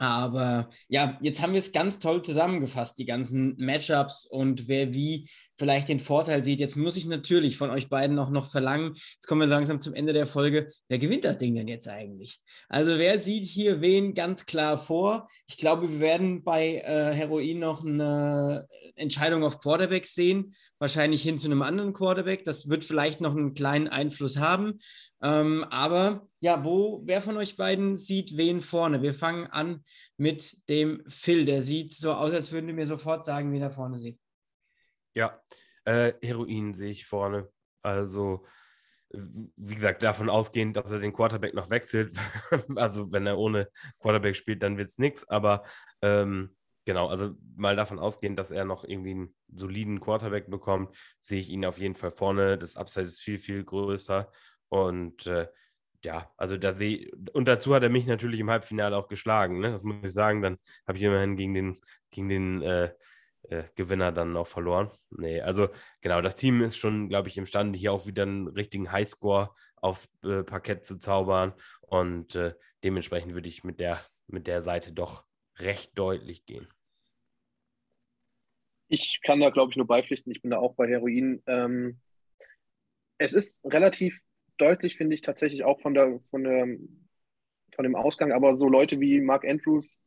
[0.09, 5.29] aber ja, jetzt haben wir es ganz toll zusammengefasst, die ganzen Matchups und wer wie
[5.57, 6.59] vielleicht den Vorteil sieht.
[6.59, 9.93] Jetzt muss ich natürlich von euch beiden auch noch verlangen, jetzt kommen wir langsam zum
[9.93, 12.39] Ende der Folge, wer gewinnt das Ding denn jetzt eigentlich?
[12.69, 15.27] Also wer sieht hier wen ganz klar vor?
[15.47, 21.39] Ich glaube, wir werden bei äh, Heroin noch eine Entscheidung auf Quarterback sehen, wahrscheinlich hin
[21.39, 22.43] zu einem anderen Quarterback.
[22.43, 24.79] Das wird vielleicht noch einen kleinen Einfluss haben.
[25.23, 29.01] Ähm, aber ja, wo, wer von euch beiden sieht wen vorne?
[29.01, 29.83] Wir fangen an
[30.17, 31.45] mit dem Phil.
[31.45, 34.19] Der sieht so aus, als würden mir sofort sagen, wen er vorne sieht.
[35.15, 35.41] Ja,
[35.85, 37.49] äh, Heroin sehe ich vorne.
[37.81, 38.45] Also,
[39.11, 42.17] wie gesagt, davon ausgehend, dass er den Quarterback noch wechselt.
[42.75, 43.69] also, wenn er ohne
[43.99, 45.25] Quarterback spielt, dann wird es nichts.
[45.29, 45.63] Aber
[46.01, 46.53] ähm,
[46.83, 51.49] genau, also mal davon ausgehend, dass er noch irgendwie einen soliden Quarterback bekommt, sehe ich
[51.49, 52.57] ihn auf jeden Fall vorne.
[52.57, 54.29] Das Upside ist viel, viel größer.
[54.73, 55.47] Und äh,
[56.03, 59.71] ja, also da sehe und dazu hat er mich natürlich im Halbfinale auch geschlagen, ne?
[59.71, 60.41] Das muss ich sagen.
[60.41, 60.57] Dann
[60.87, 62.91] habe ich immerhin gegen den, gegen den äh,
[63.49, 64.89] äh, Gewinner dann noch verloren.
[65.11, 65.69] Nee, also
[66.01, 70.09] genau, das Team ist schon, glaube ich, imstande, hier auch wieder einen richtigen Highscore aufs
[70.23, 71.53] äh, Parkett zu zaubern.
[71.81, 75.23] Und äh, dementsprechend würde ich mit der, mit der Seite doch
[75.59, 76.67] recht deutlich gehen.
[78.87, 80.31] ich kann da, glaube ich, nur beipflichten.
[80.31, 81.43] Ich bin da auch bei Heroin.
[81.45, 81.99] Ähm,
[83.19, 84.19] es ist relativ
[84.57, 86.67] deutlich, finde ich, tatsächlich auch von, der, von, der,
[87.75, 88.31] von dem Ausgang.
[88.31, 90.03] Aber so Leute wie Mark Andrews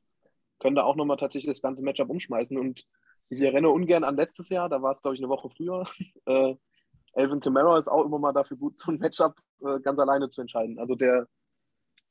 [0.58, 2.56] können da auch nochmal tatsächlich das ganze Matchup umschmeißen.
[2.56, 2.86] Und
[3.28, 5.86] ich erinnere ungern an letztes Jahr, da war es, glaube ich, eine Woche früher.
[6.26, 6.56] Äh,
[7.14, 10.40] Alvin Kamara ist auch immer mal dafür gut, so ein Matchup äh, ganz alleine zu
[10.40, 10.78] entscheiden.
[10.78, 11.28] Also der,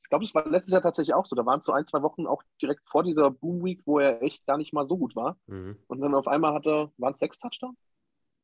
[0.02, 1.36] ich glaube, das war letztes Jahr tatsächlich auch so.
[1.36, 4.22] Da waren es so ein, zwei Wochen auch direkt vor dieser Boom Week, wo er
[4.22, 5.38] echt gar nicht mal so gut war.
[5.46, 5.76] Mhm.
[5.86, 7.76] Und dann auf einmal hat er, waren es sechs Touchdowns?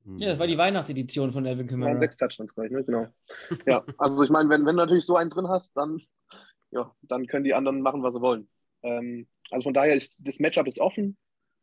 [0.05, 1.99] Ja, das war die Weihnachtsedition von Alvin Kamara.
[1.99, 2.85] Sechs Touchdowns, glaube ich, ne?
[2.85, 3.07] Genau.
[3.67, 6.01] ja, also ich meine, wenn, wenn du natürlich so einen drin hast, dann,
[6.71, 8.49] ja, dann können die anderen machen, was sie wollen.
[8.83, 11.17] Ähm, also von daher ist das Matchup ist offen.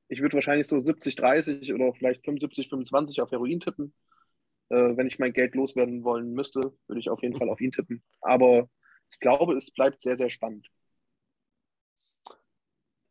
[0.07, 3.93] Ich würde wahrscheinlich so 70, 30 oder vielleicht 75, 25 auf Heroin tippen.
[4.69, 7.71] Äh, wenn ich mein Geld loswerden wollen müsste, würde ich auf jeden Fall auf ihn
[7.71, 8.03] tippen.
[8.21, 8.69] Aber
[9.11, 10.67] ich glaube, es bleibt sehr, sehr spannend.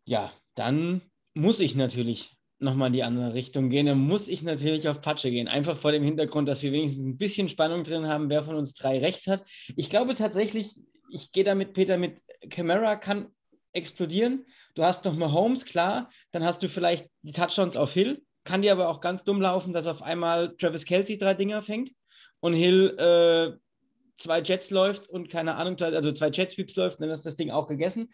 [0.04, 1.02] Ja, dann
[1.34, 3.86] muss ich natürlich nochmal in die andere Richtung gehen.
[3.86, 5.48] Dann muss ich natürlich auf Patsche gehen.
[5.48, 8.74] Einfach vor dem Hintergrund, dass wir wenigstens ein bisschen Spannung drin haben, wer von uns
[8.74, 9.44] drei rechts hat.
[9.76, 10.80] Ich glaube tatsächlich,
[11.10, 13.28] ich gehe da mit Peter mit Camera kann
[13.72, 14.46] explodieren.
[14.74, 16.10] Du hast noch mal Holmes, klar.
[16.32, 18.22] Dann hast du vielleicht die Touchdowns auf Hill.
[18.44, 21.90] Kann dir aber auch ganz dumm laufen, dass auf einmal Travis Kelsey drei Dinger fängt
[22.40, 23.58] und Hill äh,
[24.16, 27.50] zwei Jets läuft und keine Ahnung, also zwei Jet Sweeps läuft, dann ist das Ding
[27.50, 28.10] auch gegessen.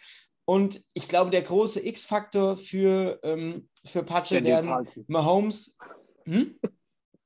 [0.47, 5.05] Und ich glaube, der große X-Faktor für, ähm, für Patsche werden Carlson.
[5.09, 5.77] Mahomes.
[6.25, 6.59] Hm?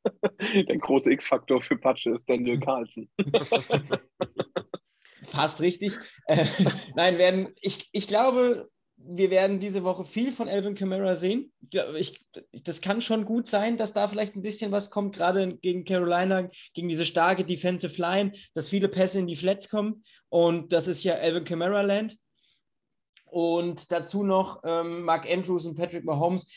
[0.68, 3.08] Der große X-Faktor für Patsche ist Daniel Carlson.
[5.28, 5.98] Fast richtig.
[6.26, 6.46] Äh,
[6.94, 11.52] nein, werden, ich, ich glaube, wir werden diese Woche viel von Alvin Kamara sehen.
[11.96, 12.24] Ich,
[12.64, 16.48] das kann schon gut sein, dass da vielleicht ein bisschen was kommt, gerade gegen Carolina,
[16.74, 20.02] gegen diese starke Defensive Line, dass viele Pässe in die Flats kommen.
[20.30, 22.16] Und das ist ja Alvin Kamara Land.
[23.30, 26.50] Und dazu noch ähm, Mark Andrews und Patrick Mahomes.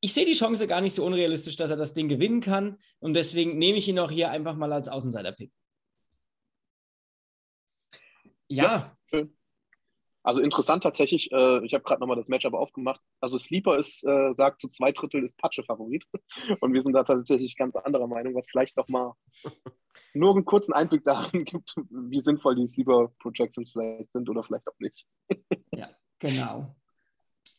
[0.00, 2.78] Ich sehe die Chance gar nicht so unrealistisch, dass er das Ding gewinnen kann.
[2.98, 5.52] Und deswegen nehme ich ihn auch hier einfach mal als Außenseiter-Pick.
[8.48, 8.64] Ja.
[8.64, 8.96] ja.
[9.06, 9.36] Schön.
[10.26, 13.00] Also interessant tatsächlich, äh, ich habe gerade nochmal das Matchup aufgemacht.
[13.20, 16.04] Also Sleeper ist, äh, sagt zu zwei Drittel ist Patsche Favorit.
[16.60, 19.12] Und wir sind da tatsächlich ganz anderer Meinung, was vielleicht nochmal
[20.14, 24.66] nur einen kurzen Einblick darin gibt, wie sinnvoll die Sleeper Projections vielleicht sind oder vielleicht
[24.66, 25.06] auch nicht.
[25.72, 26.74] ja, genau.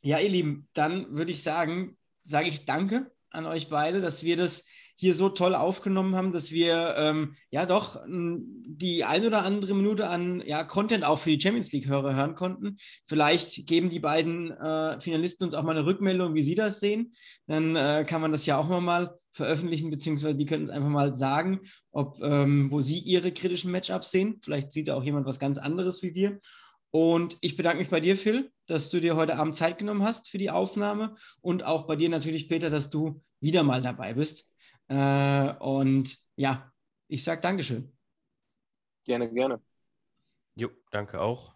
[0.02, 4.38] Ja, ihr Lieben, dann würde ich sagen, sage ich danke an euch beide, dass wir
[4.38, 4.66] das
[5.00, 10.08] hier so toll aufgenommen haben, dass wir ähm, ja doch die ein oder andere Minute
[10.08, 12.78] an ja, Content auch für die Champions League-Hörer hören konnten.
[13.06, 17.14] Vielleicht geben die beiden äh, Finalisten uns auch mal eine Rückmeldung, wie sie das sehen.
[17.46, 21.14] Dann äh, kann man das ja auch mal veröffentlichen, beziehungsweise die können uns einfach mal
[21.14, 21.60] sagen,
[21.92, 24.40] ob, ähm, wo sie ihre kritischen Matchups sehen.
[24.42, 26.40] Vielleicht sieht da auch jemand was ganz anderes wie wir.
[26.92, 30.30] Und ich bedanke mich bei dir, Phil, dass du dir heute Abend Zeit genommen hast
[30.30, 34.54] für die Aufnahme und auch bei dir natürlich, Peter, dass du wieder mal dabei bist.
[34.88, 36.72] Äh, und ja,
[37.08, 37.94] ich sage Dankeschön.
[39.04, 39.62] Gerne, gerne.
[40.56, 41.56] Jo, danke auch.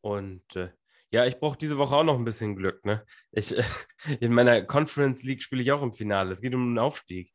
[0.00, 0.70] Und äh,
[1.10, 2.84] ja, ich brauche diese Woche auch noch ein bisschen Glück.
[2.84, 3.04] Ne?
[3.32, 3.62] Ich, äh,
[4.20, 6.32] in meiner Conference League spiele ich auch im Finale.
[6.32, 7.32] Es geht um einen Aufstieg.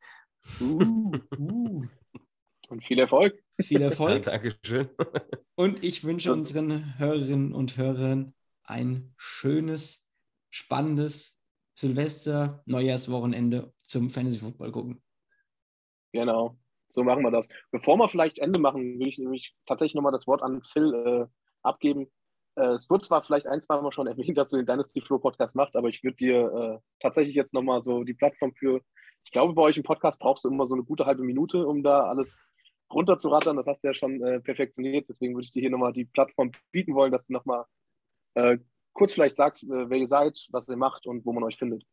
[0.59, 1.85] Uh, uh.
[2.69, 3.41] Und viel Erfolg.
[3.61, 4.25] Viel Erfolg.
[4.25, 4.89] Ja, Dankeschön.
[5.55, 8.33] Und ich wünsche unseren Hörerinnen und Hörern
[8.63, 10.09] ein schönes,
[10.49, 11.37] spannendes
[11.75, 15.01] Silvester, Neujahrswochenende zum Fantasy Football gucken.
[16.13, 16.57] Genau,
[16.89, 17.49] so machen wir das.
[17.71, 21.25] Bevor wir vielleicht Ende machen, würde ich nämlich tatsächlich nochmal das Wort an Phil äh,
[21.61, 22.07] abgeben.
[22.55, 25.19] Äh, es wird zwar vielleicht ein, zwei Mal schon erwähnt, dass du den Dynasty Flow
[25.19, 28.81] Podcast machst, aber ich würde dir äh, tatsächlich jetzt nochmal so die Plattform für,
[29.23, 31.83] ich glaube, bei euch im Podcast brauchst du immer so eine gute halbe Minute, um
[31.83, 32.47] da alles
[32.91, 33.57] runterzurattern.
[33.57, 35.07] Das hast du ja schon äh, perfektioniert.
[35.09, 37.65] Deswegen würde ich dir hier nochmal die Plattform bieten wollen, dass du nochmal
[38.35, 38.57] äh,
[38.93, 41.83] kurz vielleicht sagst, äh, wer ihr seid, was ihr macht und wo man euch findet.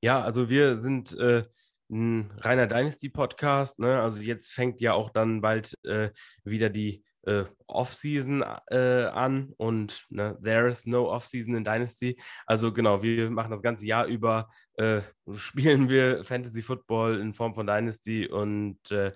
[0.00, 1.44] Ja, also wir sind äh,
[1.90, 3.78] ein reiner Dynasty-Podcast.
[3.78, 4.00] Ne?
[4.00, 6.10] Also jetzt fängt ja auch dann bald äh,
[6.44, 12.20] wieder die äh, Off-Season äh, an und ne, there is no Off-Season in Dynasty.
[12.46, 15.00] Also genau, wir machen das ganze Jahr über, äh,
[15.34, 19.12] spielen wir Fantasy Football in Form von Dynasty und äh,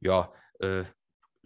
[0.00, 0.84] ja, äh,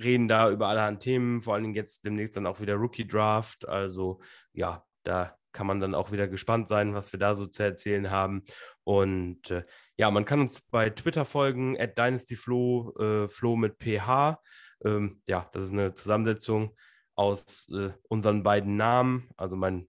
[0.02, 3.68] reden da über allerhand Themen, vor allen Dingen jetzt demnächst dann auch wieder Rookie Draft.
[3.68, 4.20] Also
[4.52, 8.10] ja, da kann man dann auch wieder gespannt sein, was wir da so zu erzählen
[8.10, 8.44] haben.
[8.84, 9.64] Und äh,
[9.96, 14.40] ja, man kann uns bei Twitter folgen, at DynastyFlo, äh, Flo mit PH.
[14.84, 16.76] Ähm, ja, das ist eine Zusammensetzung
[17.14, 19.28] aus äh, unseren beiden Namen.
[19.36, 19.88] Also mein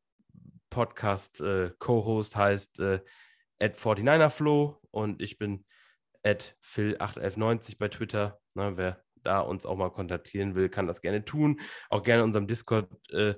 [0.70, 3.00] Podcast-Co-Host äh, heißt äh,
[3.60, 5.66] at 49erFlo und ich bin
[6.24, 8.40] at Phil81190 bei Twitter.
[8.56, 11.60] Na, wer da uns auch mal kontaktieren will, kann das gerne tun.
[11.90, 13.36] Auch gerne unserem Discord äh,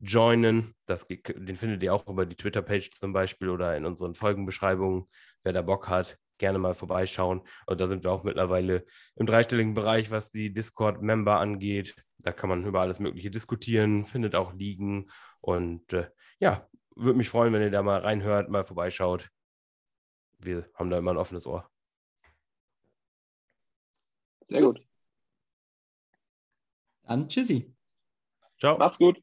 [0.00, 0.74] joinen.
[0.86, 5.08] Das, den findet ihr auch über die Twitter-Page zum Beispiel oder in unseren Folgenbeschreibungen.
[5.42, 7.42] Wer da Bock hat, gerne mal vorbeischauen.
[7.66, 8.84] Und da sind wir auch mittlerweile
[9.16, 11.94] im dreistelligen Bereich, was die Discord-Member angeht.
[12.18, 15.10] Da kann man über alles Mögliche diskutieren, findet auch Ligen.
[15.40, 16.08] Und äh,
[16.40, 19.30] ja, würde mich freuen, wenn ihr da mal reinhört, mal vorbeischaut.
[20.38, 21.68] Wir haben da immer ein offenes Ohr.
[24.48, 24.82] Sehr gut.
[27.02, 27.74] Dann tschüssi.
[28.58, 28.78] Ciao.
[28.78, 29.22] Macht's gut.